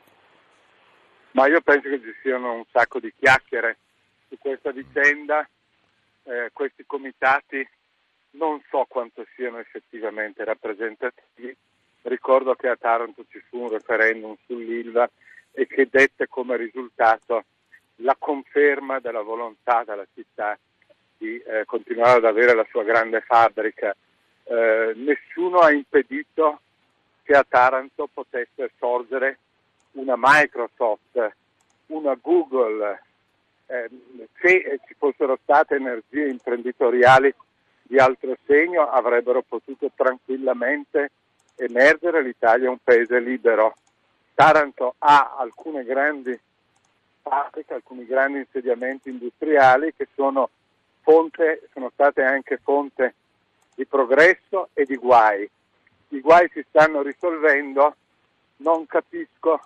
Ma 1.34 1.46
io 1.46 1.62
penso 1.62 1.88
che 1.88 2.02
ci 2.02 2.12
siano 2.24 2.54
un 2.54 2.64
sacco 2.72 3.00
di 3.00 3.14
chiacchiere 3.16 3.78
su 4.28 4.40
questa 4.40 4.72
vicenda, 4.72 5.48
eh, 6.24 6.50
questi 6.52 6.84
comitati 6.88 7.64
non 8.32 8.60
so 8.72 8.88
quanto 8.90 9.24
siano 9.36 9.60
effettivamente 9.60 10.44
rappresentativi. 10.44 11.56
Ricordo 12.02 12.56
che 12.56 12.70
a 12.70 12.76
Taranto 12.76 13.24
ci 13.30 13.40
fu 13.48 13.60
un 13.60 13.70
referendum 13.70 14.36
sull'Ilva 14.48 15.08
e 15.52 15.68
che 15.68 15.88
dette 15.88 16.28
come 16.28 16.58
risultato 16.58 17.44
la 17.98 18.16
conferma 18.18 19.00
della 19.00 19.22
volontà 19.22 19.84
della 19.84 20.08
città 20.16 20.58
di 21.20 21.38
eh, 21.38 21.66
continuare 21.66 22.18
ad 22.18 22.26
avere 22.26 22.56
la 22.56 22.66
sua 22.70 22.84
grande 22.84 23.22
fabbrica. 23.22 23.96
Eh, 24.46 24.94
nessuno 24.96 25.60
ha 25.60 25.72
impedito 25.72 26.62
che 27.24 27.34
a 27.34 27.46
Taranto 27.48 28.10
potesse 28.12 28.72
sorgere 28.80 29.38
una 29.92 30.16
Microsoft, 30.18 31.36
una 31.88 32.18
Google, 32.20 33.02
eh, 33.68 33.90
se 34.40 34.80
ci 34.88 34.96
fossero 34.98 35.38
state 35.44 35.76
energie 35.76 36.28
imprenditoriali 36.28 37.34
di 37.84 37.98
altro 37.98 38.38
segno 38.46 38.90
avrebbero 38.90 39.42
potuto 39.42 39.92
tranquillamente 39.96 41.12
emergere, 41.56 42.24
l'Italia 42.24 42.68
è 42.68 42.70
un 42.70 42.78
paese 42.82 43.20
libero. 43.20 43.76
Taranto 44.34 44.96
ha 45.00 45.36
alcune 45.38 45.84
grandi 45.84 46.40
fabbriche, 47.22 47.74
alcuni 47.74 48.06
grandi 48.06 48.40
insediamenti 48.40 49.10
industriali 49.10 49.94
che 49.96 50.08
sono 50.16 50.50
fonte, 51.10 51.68
sono 51.74 51.90
state 51.92 52.22
anche 52.22 52.60
fonte 52.62 53.16
di 53.74 53.84
progresso 53.88 54.70
e 54.74 54.86
di 54.86 54.96
guai. 54.96 55.50
I 56.10 56.20
guai 56.22 56.48
si 56.54 56.64
stanno 56.70 57.02
risolvendo, 57.02 57.96
non 58.58 58.86
capisco 58.86 59.60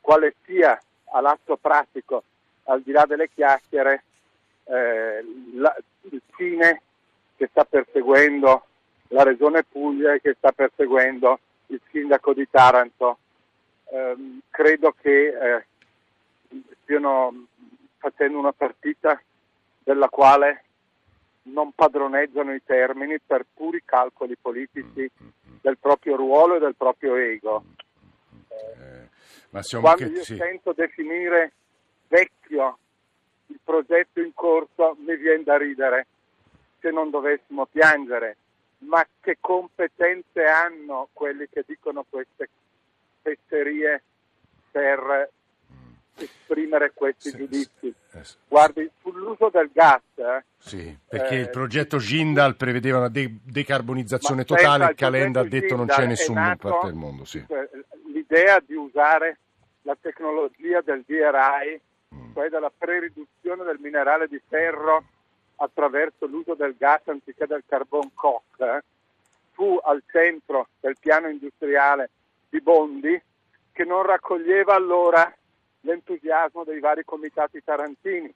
quale 0.00 0.34
sia 0.44 0.76
all'atto 1.12 1.56
pratico, 1.56 2.24
al 2.64 2.82
di 2.82 2.90
là 2.90 3.04
delle 3.06 3.30
chiacchiere, 3.32 4.02
eh, 4.64 5.24
la, 5.54 5.76
il 6.10 6.20
fine 6.32 6.82
che 7.36 7.46
sta 7.52 7.64
perseguendo 7.64 8.64
la 9.08 9.22
Regione 9.22 9.62
Puglia 9.62 10.14
e 10.14 10.20
che 10.20 10.34
sta 10.36 10.50
perseguendo 10.50 11.38
il 11.66 11.80
sindaco 11.92 12.34
di 12.34 12.48
Taranto. 12.50 13.18
Eh, 13.92 14.40
credo 14.50 14.92
che 15.00 15.26
eh, 15.28 15.66
stiano 16.82 17.46
facendo 17.98 18.38
una 18.38 18.52
partita 18.52 19.20
della 19.84 20.08
quale 20.08 20.63
non 21.44 21.72
padroneggiano 21.72 22.54
i 22.54 22.62
termini 22.64 23.18
per 23.20 23.44
puri 23.52 23.82
calcoli 23.84 24.36
politici 24.40 25.00
mm, 25.00 25.24
mm, 25.24 25.28
mm. 25.50 25.56
del 25.60 25.78
proprio 25.78 26.16
ruolo 26.16 26.56
e 26.56 26.58
del 26.60 26.74
proprio 26.76 27.16
ego. 27.16 27.64
Eh, 28.48 29.80
Quando 29.80 30.06
io 30.06 30.24
sì. 30.24 30.36
sento 30.36 30.72
definire 30.72 31.52
vecchio 32.08 32.78
il 33.46 33.60
progetto 33.62 34.20
in 34.20 34.32
corso 34.34 34.96
mi 35.00 35.16
viene 35.16 35.42
da 35.42 35.56
ridere 35.56 36.06
se 36.80 36.90
non 36.90 37.10
dovessimo 37.10 37.66
piangere, 37.66 38.36
ma 38.78 39.04
che 39.20 39.38
competenze 39.40 40.44
hanno 40.44 41.08
quelli 41.12 41.48
che 41.48 41.64
dicono 41.66 42.04
queste 42.08 42.48
fesserie 43.22 44.02
per 44.70 45.30
esprimere 46.16 46.92
questi 46.94 47.30
sì, 47.30 47.36
giudizi. 47.36 47.70
Sì, 47.80 47.94
eh, 48.12 48.22
Guardi, 48.48 48.90
sull'uso 49.00 49.50
del 49.52 49.70
gas... 49.72 50.02
Eh, 50.14 50.44
sì, 50.58 50.96
perché 51.06 51.36
eh, 51.36 51.40
il 51.40 51.50
progetto 51.50 51.98
Gindal 51.98 52.56
prevedeva 52.56 52.98
una 52.98 53.08
de- 53.08 53.38
decarbonizzazione 53.42 54.44
totale, 54.44 54.86
il 54.86 54.94
Calenda 54.94 55.40
ha 55.40 55.44
detto 55.44 55.76
non 55.76 55.86
c'è 55.86 56.06
nessun 56.06 56.34
parte 56.34 56.86
del 56.86 56.94
mondo. 56.94 57.24
Sì. 57.24 57.44
L'idea 58.12 58.62
di 58.64 58.74
usare 58.74 59.38
la 59.82 59.96
tecnologia 60.00 60.80
del 60.80 61.04
DRI, 61.06 61.80
mm. 62.14 62.32
cioè 62.32 62.48
della 62.48 62.72
pre-riduzione 62.76 63.64
del 63.64 63.78
minerale 63.80 64.28
di 64.28 64.40
ferro 64.48 65.04
attraverso 65.56 66.26
l'uso 66.26 66.54
del 66.54 66.74
gas 66.78 67.06
anziché 67.06 67.46
del 67.46 67.62
carbon 67.66 68.10
coke, 68.14 68.64
eh, 68.64 68.82
fu 69.52 69.78
al 69.82 70.02
centro 70.10 70.68
del 70.80 70.96
piano 70.98 71.28
industriale 71.28 72.10
di 72.48 72.60
Bondi 72.60 73.20
che 73.72 73.84
non 73.84 74.02
raccoglieva 74.02 74.74
allora 74.74 75.32
l'entusiasmo 75.84 76.64
dei 76.64 76.80
vari 76.80 77.04
comitati 77.04 77.62
tarantini. 77.62 78.32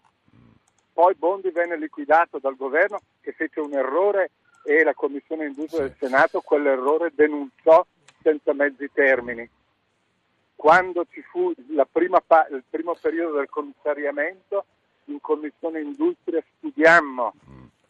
Poi 0.93 1.15
Bondi 1.15 1.51
venne 1.51 1.77
liquidato 1.77 2.39
dal 2.39 2.57
governo 2.57 3.01
che 3.21 3.33
fece 3.33 3.61
un 3.61 3.73
errore 3.73 4.31
e 4.65 4.83
la 4.83 4.95
Commissione 4.95 5.47
Industria 5.47 5.83
del 5.83 5.97
Senato 5.99 6.41
quell'errore 6.41 7.13
denunciò 7.15 7.85
senza 8.23 8.53
mezzi 8.53 8.91
termini. 8.93 9.49
Quando 10.55 11.07
ci 11.11 11.23
fu 11.23 11.55
pa- 12.27 12.49
il 12.51 12.65
primo 12.69 12.97
periodo 13.01 13.37
del 13.37 13.49
commissariamento, 13.49 14.65
in 15.05 15.21
Commissione 15.21 15.81
Industria 15.81 16.43
studiammo 16.57 17.33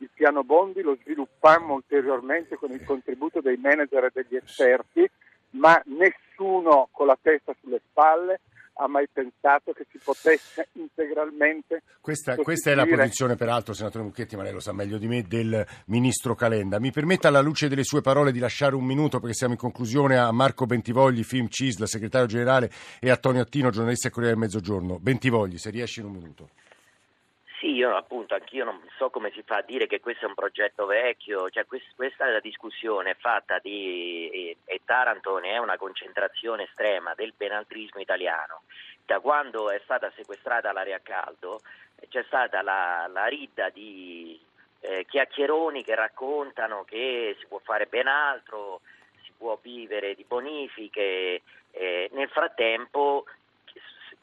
il 0.00 0.10
piano 0.12 0.44
Bondi, 0.44 0.82
lo 0.82 0.96
sviluppammo 1.00 1.74
ulteriormente 1.74 2.56
con 2.56 2.70
il 2.70 2.84
contributo 2.84 3.40
dei 3.40 3.56
manager 3.56 4.04
e 4.04 4.10
degli 4.12 4.36
esperti, 4.36 5.08
ma 5.50 5.80
nessuno 5.86 6.88
con 6.92 7.06
la 7.06 7.18
testa 7.20 7.54
sulle 7.60 7.80
spalle 7.88 8.40
ha 8.80 8.86
mai 8.86 9.08
pensato 9.12 9.72
che 9.72 9.86
si 9.90 9.98
potesse 10.02 10.68
integralmente 10.72 11.82
questa, 12.00 12.36
questa, 12.36 12.70
è 12.70 12.74
la 12.74 12.86
posizione 12.86 13.34
peraltro 13.34 13.74
senatore 13.74 14.04
Mucchetti 14.04 14.36
ma 14.36 14.42
lei 14.42 14.52
lo 14.52 14.60
sa 14.60 14.72
meglio 14.72 14.98
di 14.98 15.08
me 15.08 15.22
del 15.22 15.66
ministro 15.86 16.34
Calenda. 16.34 16.78
Mi 16.78 16.92
permetta 16.92 17.28
alla 17.28 17.40
luce 17.40 17.68
delle 17.68 17.84
sue 17.84 18.00
parole 18.00 18.32
di 18.32 18.38
lasciare 18.38 18.74
un 18.74 18.84
minuto 18.84 19.18
perché 19.18 19.34
siamo 19.34 19.54
in 19.54 19.58
conclusione 19.58 20.16
a 20.16 20.30
Marco 20.30 20.66
Bentivogli 20.66 21.24
Film 21.24 21.48
CISL 21.48 21.84
segretario 21.84 22.26
generale 22.26 22.70
e 23.00 23.10
a 23.10 23.16
Tonio 23.16 23.42
Attino 23.42 23.70
giornalista 23.70 24.08
e 24.08 24.10
Corriere 24.10 24.34
del 24.34 24.44
Mezzogiorno. 24.44 24.98
Bentivogli 24.98 25.58
se 25.58 25.70
riesci 25.70 26.00
in 26.00 26.06
un 26.06 26.12
minuto 26.12 26.48
sì, 27.58 27.72
io 27.72 27.96
appunto 27.96 28.34
anch'io 28.34 28.64
non 28.64 28.80
so 28.96 29.10
come 29.10 29.30
si 29.32 29.42
fa 29.42 29.56
a 29.56 29.62
dire 29.62 29.86
che 29.86 30.00
questo 30.00 30.24
è 30.24 30.28
un 30.28 30.34
progetto 30.34 30.86
vecchio, 30.86 31.50
cioè 31.50 31.66
quest, 31.66 31.86
questa 31.96 32.26
è 32.26 32.30
la 32.30 32.40
discussione 32.40 33.14
fatta 33.14 33.58
di 33.58 34.30
e, 34.30 34.56
e 34.64 34.80
Taranto 34.84 35.38
ne 35.38 35.50
è 35.50 35.58
una 35.58 35.76
concentrazione 35.76 36.64
estrema 36.64 37.14
del 37.14 37.34
benaltrismo 37.36 38.00
italiano. 38.00 38.62
Da 39.04 39.20
quando 39.20 39.70
è 39.70 39.80
stata 39.82 40.12
sequestrata 40.14 40.72
l'aria 40.72 40.96
a 40.96 41.00
caldo 41.00 41.60
c'è 42.08 42.22
stata 42.26 42.62
la, 42.62 43.08
la 43.12 43.26
ridda 43.26 43.70
di 43.70 44.38
eh, 44.80 45.04
chiacchieroni 45.08 45.82
che 45.82 45.94
raccontano 45.94 46.84
che 46.84 47.36
si 47.40 47.46
può 47.46 47.58
fare 47.58 47.86
ben 47.86 48.06
altro, 48.06 48.82
si 49.24 49.32
può 49.36 49.58
vivere 49.60 50.14
di 50.14 50.24
bonifiche. 50.24 51.42
Eh, 51.70 52.08
nel 52.12 52.28
frattempo 52.28 53.24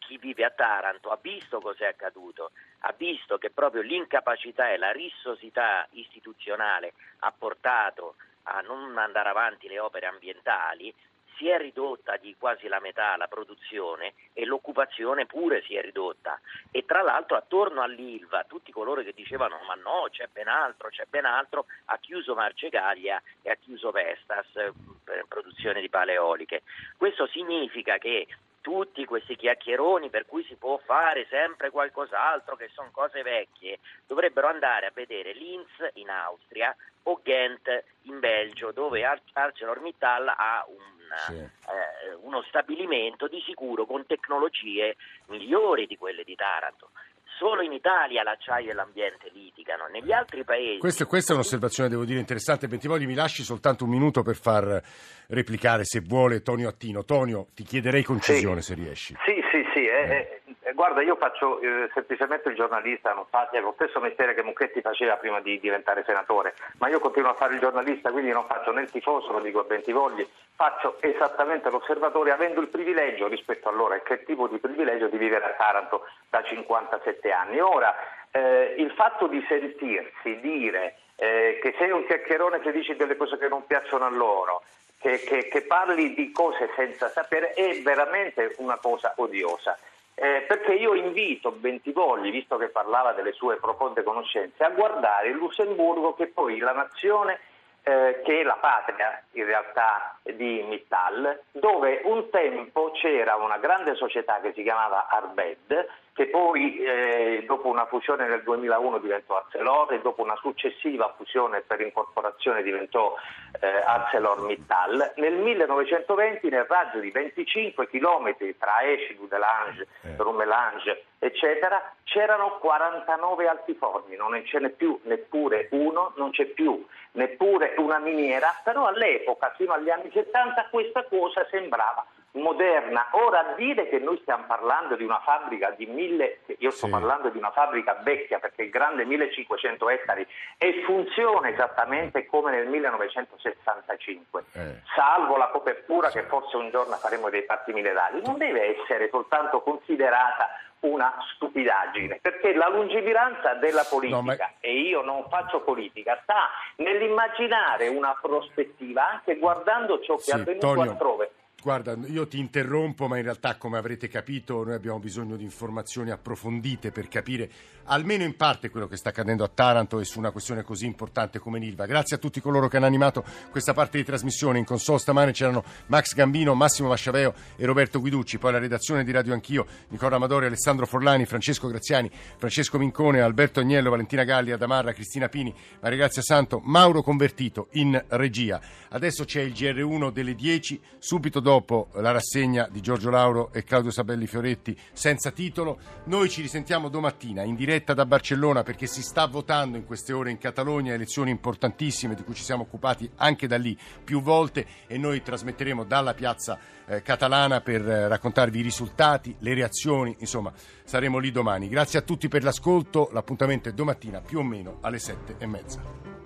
chi 0.05 0.17
vive 0.17 0.45
a 0.45 0.51
Taranto 0.51 1.09
ha 1.09 1.17
visto 1.21 1.59
cos'è 1.59 1.87
accaduto, 1.87 2.51
ha 2.79 2.93
visto 2.95 3.37
che 3.37 3.49
proprio 3.49 3.81
l'incapacità 3.81 4.69
e 4.71 4.77
la 4.77 4.91
rissosità 4.91 5.87
istituzionale 5.91 6.93
ha 7.19 7.33
portato 7.37 8.15
a 8.43 8.61
non 8.61 8.97
andare 8.97 9.29
avanti 9.29 9.67
le 9.67 9.79
opere 9.79 10.05
ambientali, 10.05 10.93
si 11.37 11.49
è 11.49 11.57
ridotta 11.57 12.17
di 12.17 12.35
quasi 12.37 12.67
la 12.67 12.79
metà 12.79 13.17
la 13.17 13.27
produzione 13.27 14.13
e 14.33 14.45
l'occupazione 14.45 15.25
pure 15.25 15.61
si 15.63 15.75
è 15.75 15.81
ridotta 15.81 16.39
e 16.71 16.85
tra 16.85 17.01
l'altro 17.01 17.35
attorno 17.35 17.81
all'Ilva 17.81 18.45
tutti 18.45 18.71
coloro 18.71 19.01
che 19.01 19.13
dicevano 19.13 19.59
ma 19.67 19.73
no 19.75 20.07
c'è 20.09 20.29
ben 20.31 20.47
altro, 20.47 20.89
c'è 20.89 21.05
ben 21.09 21.25
altro, 21.25 21.65
ha 21.85 21.97
chiuso 21.97 22.35
Marcegaglia 22.35 23.21
e 23.41 23.49
ha 23.49 23.55
chiuso 23.55 23.91
Vestas 23.91 24.47
eh, 24.55 24.71
per 25.03 25.25
produzione 25.27 25.81
di 25.81 25.89
paleoliche. 25.89 26.61
Questo 26.95 27.27
significa 27.27 27.97
che 27.97 28.27
tutti 28.65 29.05
questi 29.05 29.35
chiacchieroni 29.35 30.09
per 30.09 30.25
cui 30.25 30.43
si 30.45 30.55
può 30.55 30.79
fare 30.83 31.27
sempre 31.29 31.69
qualcos'altro, 31.69 32.55
che 32.55 32.71
sono 32.73 32.89
cose 32.91 33.21
vecchie, 33.21 33.77
dovrebbero 34.07 34.47
andare 34.47 34.87
a 34.87 34.91
vedere 34.91 35.33
Linz 35.33 35.69
in 35.93 36.09
Austria 36.09 36.75
o 37.03 37.19
Ghent 37.21 37.83
in 38.05 38.17
Belgio, 38.17 38.71
dove 38.71 39.05
Ar- 39.05 39.21
ArcelorMittal 39.33 40.29
ha 40.29 40.65
un, 40.67 41.15
sì. 41.27 41.33
eh, 41.35 42.15
uno 42.23 42.41
stabilimento 42.47 43.27
di 43.27 43.39
sicuro 43.45 43.85
con 43.85 44.07
tecnologie 44.07 44.95
migliori 45.27 45.85
di 45.85 45.95
quelle 45.95 46.23
di 46.23 46.33
Taranto. 46.33 46.89
Solo 47.37 47.61
in 47.61 47.73
Italia 47.73 48.23
l'acciaio 48.23 48.71
e 48.71 48.73
l'ambiente 48.73 49.29
litigano, 49.33 49.87
negli 49.87 50.13
altri 50.13 50.45
paesi... 50.45 50.77
Questa, 50.79 51.05
questa 51.05 51.33
è 51.33 51.35
un'osservazione, 51.35 51.89
devo 51.89 52.05
dire, 52.05 52.17
interessante. 52.17 52.69
Bentivogli, 52.69 53.05
mi 53.05 53.13
lasci 53.13 53.43
soltanto 53.43 53.83
un 53.83 53.89
minuto 53.89 54.23
per 54.23 54.37
far 54.37 54.81
replicare, 55.29 55.83
se 55.83 56.01
vuole, 56.01 56.41
Tonio 56.41 56.69
Attino. 56.69 57.03
Tonio, 57.03 57.47
ti 57.53 57.63
chiederei 57.63 58.03
concisione, 58.03 58.61
sì. 58.61 58.73
se 58.73 58.81
riesci. 58.81 59.15
Sì, 59.25 59.43
sì, 59.51 59.65
sì. 59.73 59.85
Eh, 59.85 60.41
eh, 60.61 60.73
guarda, 60.73 61.01
io 61.01 61.15
faccio 61.15 61.59
eh, 61.59 61.89
semplicemente 61.93 62.49
il 62.49 62.55
giornalista, 62.55 63.13
non 63.13 63.25
faccio 63.29 63.59
lo 63.59 63.73
stesso 63.75 63.99
mestiere 63.99 64.33
che 64.33 64.43
Mucchetti 64.43 64.81
faceva 64.81 65.15
prima 65.15 65.39
di 65.39 65.59
diventare 65.59 66.03
senatore, 66.05 66.55
ma 66.79 66.89
io 66.89 66.99
continuo 66.99 67.31
a 67.31 67.35
fare 67.35 67.53
il 67.53 67.59
giornalista, 67.59 68.11
quindi 68.11 68.31
non 68.31 68.45
faccio 68.45 68.71
né 68.71 68.81
il 68.81 68.91
tifoso, 68.91 69.31
lo 69.31 69.39
dico 69.39 69.59
a 69.59 69.63
Bentivogli, 69.63 70.27
faccio 70.55 70.97
esattamente 71.01 71.69
l'osservatore 71.69 72.31
avendo 72.31 72.61
il 72.61 72.67
privilegio 72.67 73.27
rispetto 73.27 73.69
a 73.69 73.71
loro, 73.71 73.93
e 73.93 74.03
che 74.03 74.23
tipo 74.23 74.47
di 74.47 74.57
privilegio 74.57 75.07
di 75.07 75.17
vivere 75.17 75.45
a 75.45 75.55
Taranto 75.57 76.05
da 76.29 76.43
57 76.43 77.31
anni. 77.31 77.59
Ora, 77.59 77.93
eh, 78.31 78.75
il 78.77 78.91
fatto 78.91 79.27
di 79.27 79.43
sentirsi 79.47 80.39
dire 80.41 80.95
eh, 81.15 81.59
che 81.61 81.73
sei 81.77 81.91
un 81.91 82.05
chiacchierone 82.05 82.59
che 82.59 82.71
dici 82.71 82.95
delle 82.95 83.15
cose 83.15 83.37
che 83.37 83.47
non 83.47 83.65
piacciono 83.65 84.05
a 84.05 84.09
loro, 84.09 84.63
che, 85.05 85.19
che, 85.19 85.47
che 85.49 85.61
parli 85.61 86.15
di 86.15 86.31
cose 86.31 86.67
senza 86.75 87.09
sapere, 87.09 87.53
è 87.53 87.79
veramente 87.83 88.55
una 88.57 88.77
cosa 88.77 89.13
odiosa. 89.17 89.77
Eh, 90.15 90.45
perché 90.47 90.73
io 90.73 90.95
invito 90.95 91.51
Bentivogli, 91.51 92.31
visto 92.31 92.57
che 92.57 92.69
parlava 92.69 93.11
delle 93.11 93.33
sue 93.33 93.57
profonde 93.57 94.01
conoscenze, 94.01 94.63
a 94.63 94.69
guardare 94.69 95.27
il 95.27 95.35
Lussemburgo, 95.35 96.15
che 96.15 96.25
poi 96.27 96.57
la 96.57 96.71
nazione 96.71 97.39
eh, 97.83 98.21
che 98.25 98.39
è 98.39 98.43
la 98.43 98.57
patria 98.59 99.21
in 99.33 99.45
realtà 99.45 100.17
di 100.23 100.65
Mittal, 100.67 101.39
dove 101.51 102.01
un 102.05 102.27
tempo 102.31 102.89
c'era 102.93 103.35
una 103.35 103.57
grande 103.57 103.93
società 103.93 104.39
che 104.41 104.53
si 104.53 104.63
chiamava 104.63 105.07
Arbed, 105.07 105.87
che 106.15 106.27
poi 106.27 106.77
eh, 106.77 107.43
dopo 107.45 107.67
una 107.67 107.85
fusione 107.87 108.25
nel 108.25 108.41
2001 108.43 108.99
diventò 108.99 109.35
Arcelor 109.35 109.91
e 109.91 109.99
dopo 109.99 110.23
una 110.23 110.37
successiva 110.37 111.13
fusione 111.17 111.59
per 111.59 111.81
incorporazione 111.81 112.63
diventò 112.63 113.15
eh, 113.59 113.67
ArcelorMittal. 113.67 115.11
Nel 115.17 115.33
1920 115.33 116.47
nel 116.47 116.63
raggio 116.69 116.99
di 116.99 117.11
25 117.11 117.89
km 117.89 118.33
tra 118.57 118.81
Esci, 118.83 119.17
Dudelange, 119.17 119.87
eh. 120.03 120.15
Rumelange, 120.15 121.03
eccetera, 121.19 121.83
c'erano 122.05 122.59
49 122.59 123.49
altiforni, 123.49 124.15
non 124.15 124.41
ce 124.45 124.59
n'è 124.59 124.69
più 124.69 124.97
neppure 125.03 125.67
uno, 125.71 126.13
non 126.15 126.31
c'è 126.31 126.45
più 126.45 126.81
neppure 127.11 127.73
una 127.77 127.99
miniera, 127.99 128.57
però 128.63 128.85
all'epoca, 128.85 129.53
fino 129.57 129.73
agli 129.73 129.89
anni 129.89 130.09
70, 130.13 130.69
questa 130.71 131.03
cosa 131.03 131.45
sembrava 131.51 132.05
moderna. 132.35 133.07
Ora 133.11 133.53
dire 133.57 133.87
che 133.89 133.99
noi 133.99 134.17
stiamo 134.21 134.45
parlando 134.45 134.95
di 134.95 135.03
una 135.03 135.19
fabbrica 135.23 135.71
di 135.71 135.85
mille, 135.85 136.39
io 136.59 136.71
sto 136.71 136.85
sì. 136.85 136.91
parlando 136.91 137.29
di 137.29 137.37
una 137.37 137.51
fabbrica 137.51 137.99
vecchia 138.03 138.39
perché 138.39 138.63
è 138.63 138.69
grande 138.69 139.05
1500 139.05 139.89
ettari 139.89 140.25
e 140.57 140.83
funziona 140.85 141.49
esattamente 141.49 142.25
come 142.25 142.51
nel 142.51 142.67
1965, 142.67 144.43
eh. 144.53 144.81
salvo 144.95 145.37
la 145.37 145.49
copertura 145.49 146.09
sì. 146.09 146.19
che 146.19 146.25
forse 146.25 146.57
un 146.57 146.69
giorno 146.69 146.95
faremo 146.95 147.29
dei 147.29 147.43
patti 147.43 147.73
minerali, 147.73 148.21
non 148.23 148.37
deve 148.37 148.79
essere 148.79 149.09
soltanto 149.09 149.61
considerata 149.61 150.49
una 150.81 151.15
stupidaggine, 151.33 152.19
perché 152.21 152.53
la 152.53 152.69
lungimiranza 152.69 153.53
della 153.55 153.85
politica, 153.89 154.15
no, 154.17 154.21
ma... 154.21 154.35
e 154.59 154.79
io 154.81 155.01
non 155.01 155.25
faccio 155.29 155.61
politica, 155.61 156.19
sta 156.21 156.49
nell'immaginare 156.77 157.87
una 157.87 158.15
prospettiva 158.21 159.09
anche 159.09 159.37
guardando 159.37 159.99
ciò 160.01 160.15
che 160.15 160.21
sì, 160.21 160.31
è 160.31 160.33
avvenuto 160.33 160.73
Tonio. 160.73 160.91
altrove. 160.91 161.31
Guarda, 161.65 161.97
io 162.05 162.27
ti 162.27 162.37
interrompo, 162.37 163.07
ma 163.07 163.17
in 163.17 163.23
realtà, 163.23 163.55
come 163.55 163.79
avrete 163.79 164.07
capito, 164.07 164.63
noi 164.63 164.75
abbiamo 164.75 164.99
bisogno 164.99 165.35
di 165.35 165.43
informazioni 165.43 166.11
approfondite 166.11 166.91
per 166.91 167.07
capire 167.07 167.49
almeno 167.85 168.23
in 168.23 168.35
parte 168.35 168.69
quello 168.69 168.87
che 168.87 168.97
sta 168.97 169.09
accadendo 169.09 169.43
a 169.43 169.47
Taranto 169.47 169.99
e 169.99 170.05
su 170.05 170.19
una 170.19 170.29
questione 170.29 170.61
così 170.61 170.85
importante 170.85 171.39
come 171.39 171.57
l'Ilva. 171.57 171.87
Grazie 171.87 172.17
a 172.17 172.19
tutti 172.19 172.39
coloro 172.39 172.67
che 172.67 172.77
hanno 172.77 172.85
animato 172.85 173.23
questa 173.49 173.73
parte 173.73 173.97
di 173.97 174.03
trasmissione. 174.03 174.59
In 174.59 174.65
console 174.65 174.99
stamane 174.99 175.31
c'erano 175.31 175.63
Max 175.87 176.13
Gambino, 176.13 176.53
Massimo 176.53 176.87
Vasciaveo 176.87 177.33
e 177.55 177.65
Roberto 177.65 177.99
Guiducci. 177.99 178.37
Poi 178.37 178.51
la 178.51 178.59
redazione 178.59 179.03
di 179.03 179.11
Radio 179.11 179.33
Anch'io, 179.33 179.65
Nicola 179.87 180.17
Amadori, 180.17 180.45
Alessandro 180.45 180.85
Forlani, 180.85 181.25
Francesco 181.25 181.67
Graziani, 181.67 182.11
Francesco 182.37 182.77
Mincone, 182.77 183.21
Alberto 183.21 183.59
Agnello, 183.59 183.89
Valentina 183.89 184.23
Galli, 184.23 184.51
Adamarra, 184.51 184.93
Cristina 184.93 185.29
Pini, 185.29 185.51
Maria 185.81 185.97
Grazia 185.97 186.21
Santo, 186.21 186.61
Mauro 186.63 187.01
Convertito 187.01 187.69
in 187.71 187.99
regia. 188.09 188.61
Adesso 188.89 189.25
c'è 189.25 189.41
il 189.41 189.53
GR1 189.53 190.11
delle 190.11 190.35
10, 190.35 190.79
subito 190.99 191.39
dopo 191.39 191.54
dopo 191.55 191.87
la 191.93 192.11
rassegna 192.11 192.67
di 192.69 192.81
Giorgio 192.81 193.09
Lauro 193.09 193.53
e 193.53 193.63
Claudio 193.63 193.89
Sabelli 193.89 194.27
Fioretti 194.27 194.77
senza 194.91 195.31
titolo. 195.31 195.79
Noi 196.05 196.29
ci 196.29 196.41
risentiamo 196.41 196.89
domattina 196.89 197.43
in 197.43 197.55
diretta 197.55 197.93
da 197.93 198.05
Barcellona 198.05 198.61
perché 198.61 198.87
si 198.87 199.01
sta 199.01 199.25
votando 199.25 199.77
in 199.77 199.85
queste 199.85 200.11
ore 200.11 200.31
in 200.31 200.37
Catalogna 200.37 200.93
elezioni 200.93 201.31
importantissime 201.31 202.13
di 202.13 202.23
cui 202.23 202.33
ci 202.33 202.43
siamo 202.43 202.63
occupati 202.63 203.09
anche 203.15 203.47
da 203.47 203.55
lì 203.55 203.77
più 204.03 204.21
volte 204.21 204.65
e 204.85 204.97
noi 204.97 205.23
trasmetteremo 205.23 205.85
dalla 205.85 206.13
piazza 206.13 206.59
eh, 206.87 207.01
catalana 207.01 207.61
per 207.61 207.87
eh, 207.87 208.09
raccontarvi 208.09 208.59
i 208.59 208.63
risultati, 208.63 209.33
le 209.39 209.53
reazioni, 209.53 210.13
insomma 210.19 210.51
saremo 210.83 211.19
lì 211.19 211.31
domani. 211.31 211.69
Grazie 211.69 211.99
a 211.99 212.01
tutti 212.01 212.27
per 212.27 212.43
l'ascolto, 212.43 213.09
l'appuntamento 213.13 213.69
è 213.69 213.71
domattina 213.71 214.19
più 214.19 214.39
o 214.39 214.43
meno 214.43 214.79
alle 214.81 214.99
sette 214.99 215.35
e 215.37 215.45
mezza. 215.45 216.24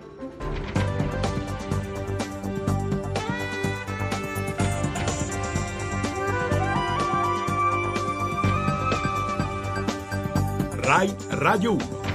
Rai 10.90 11.14
Radio 11.30 11.74
1. 11.74 12.09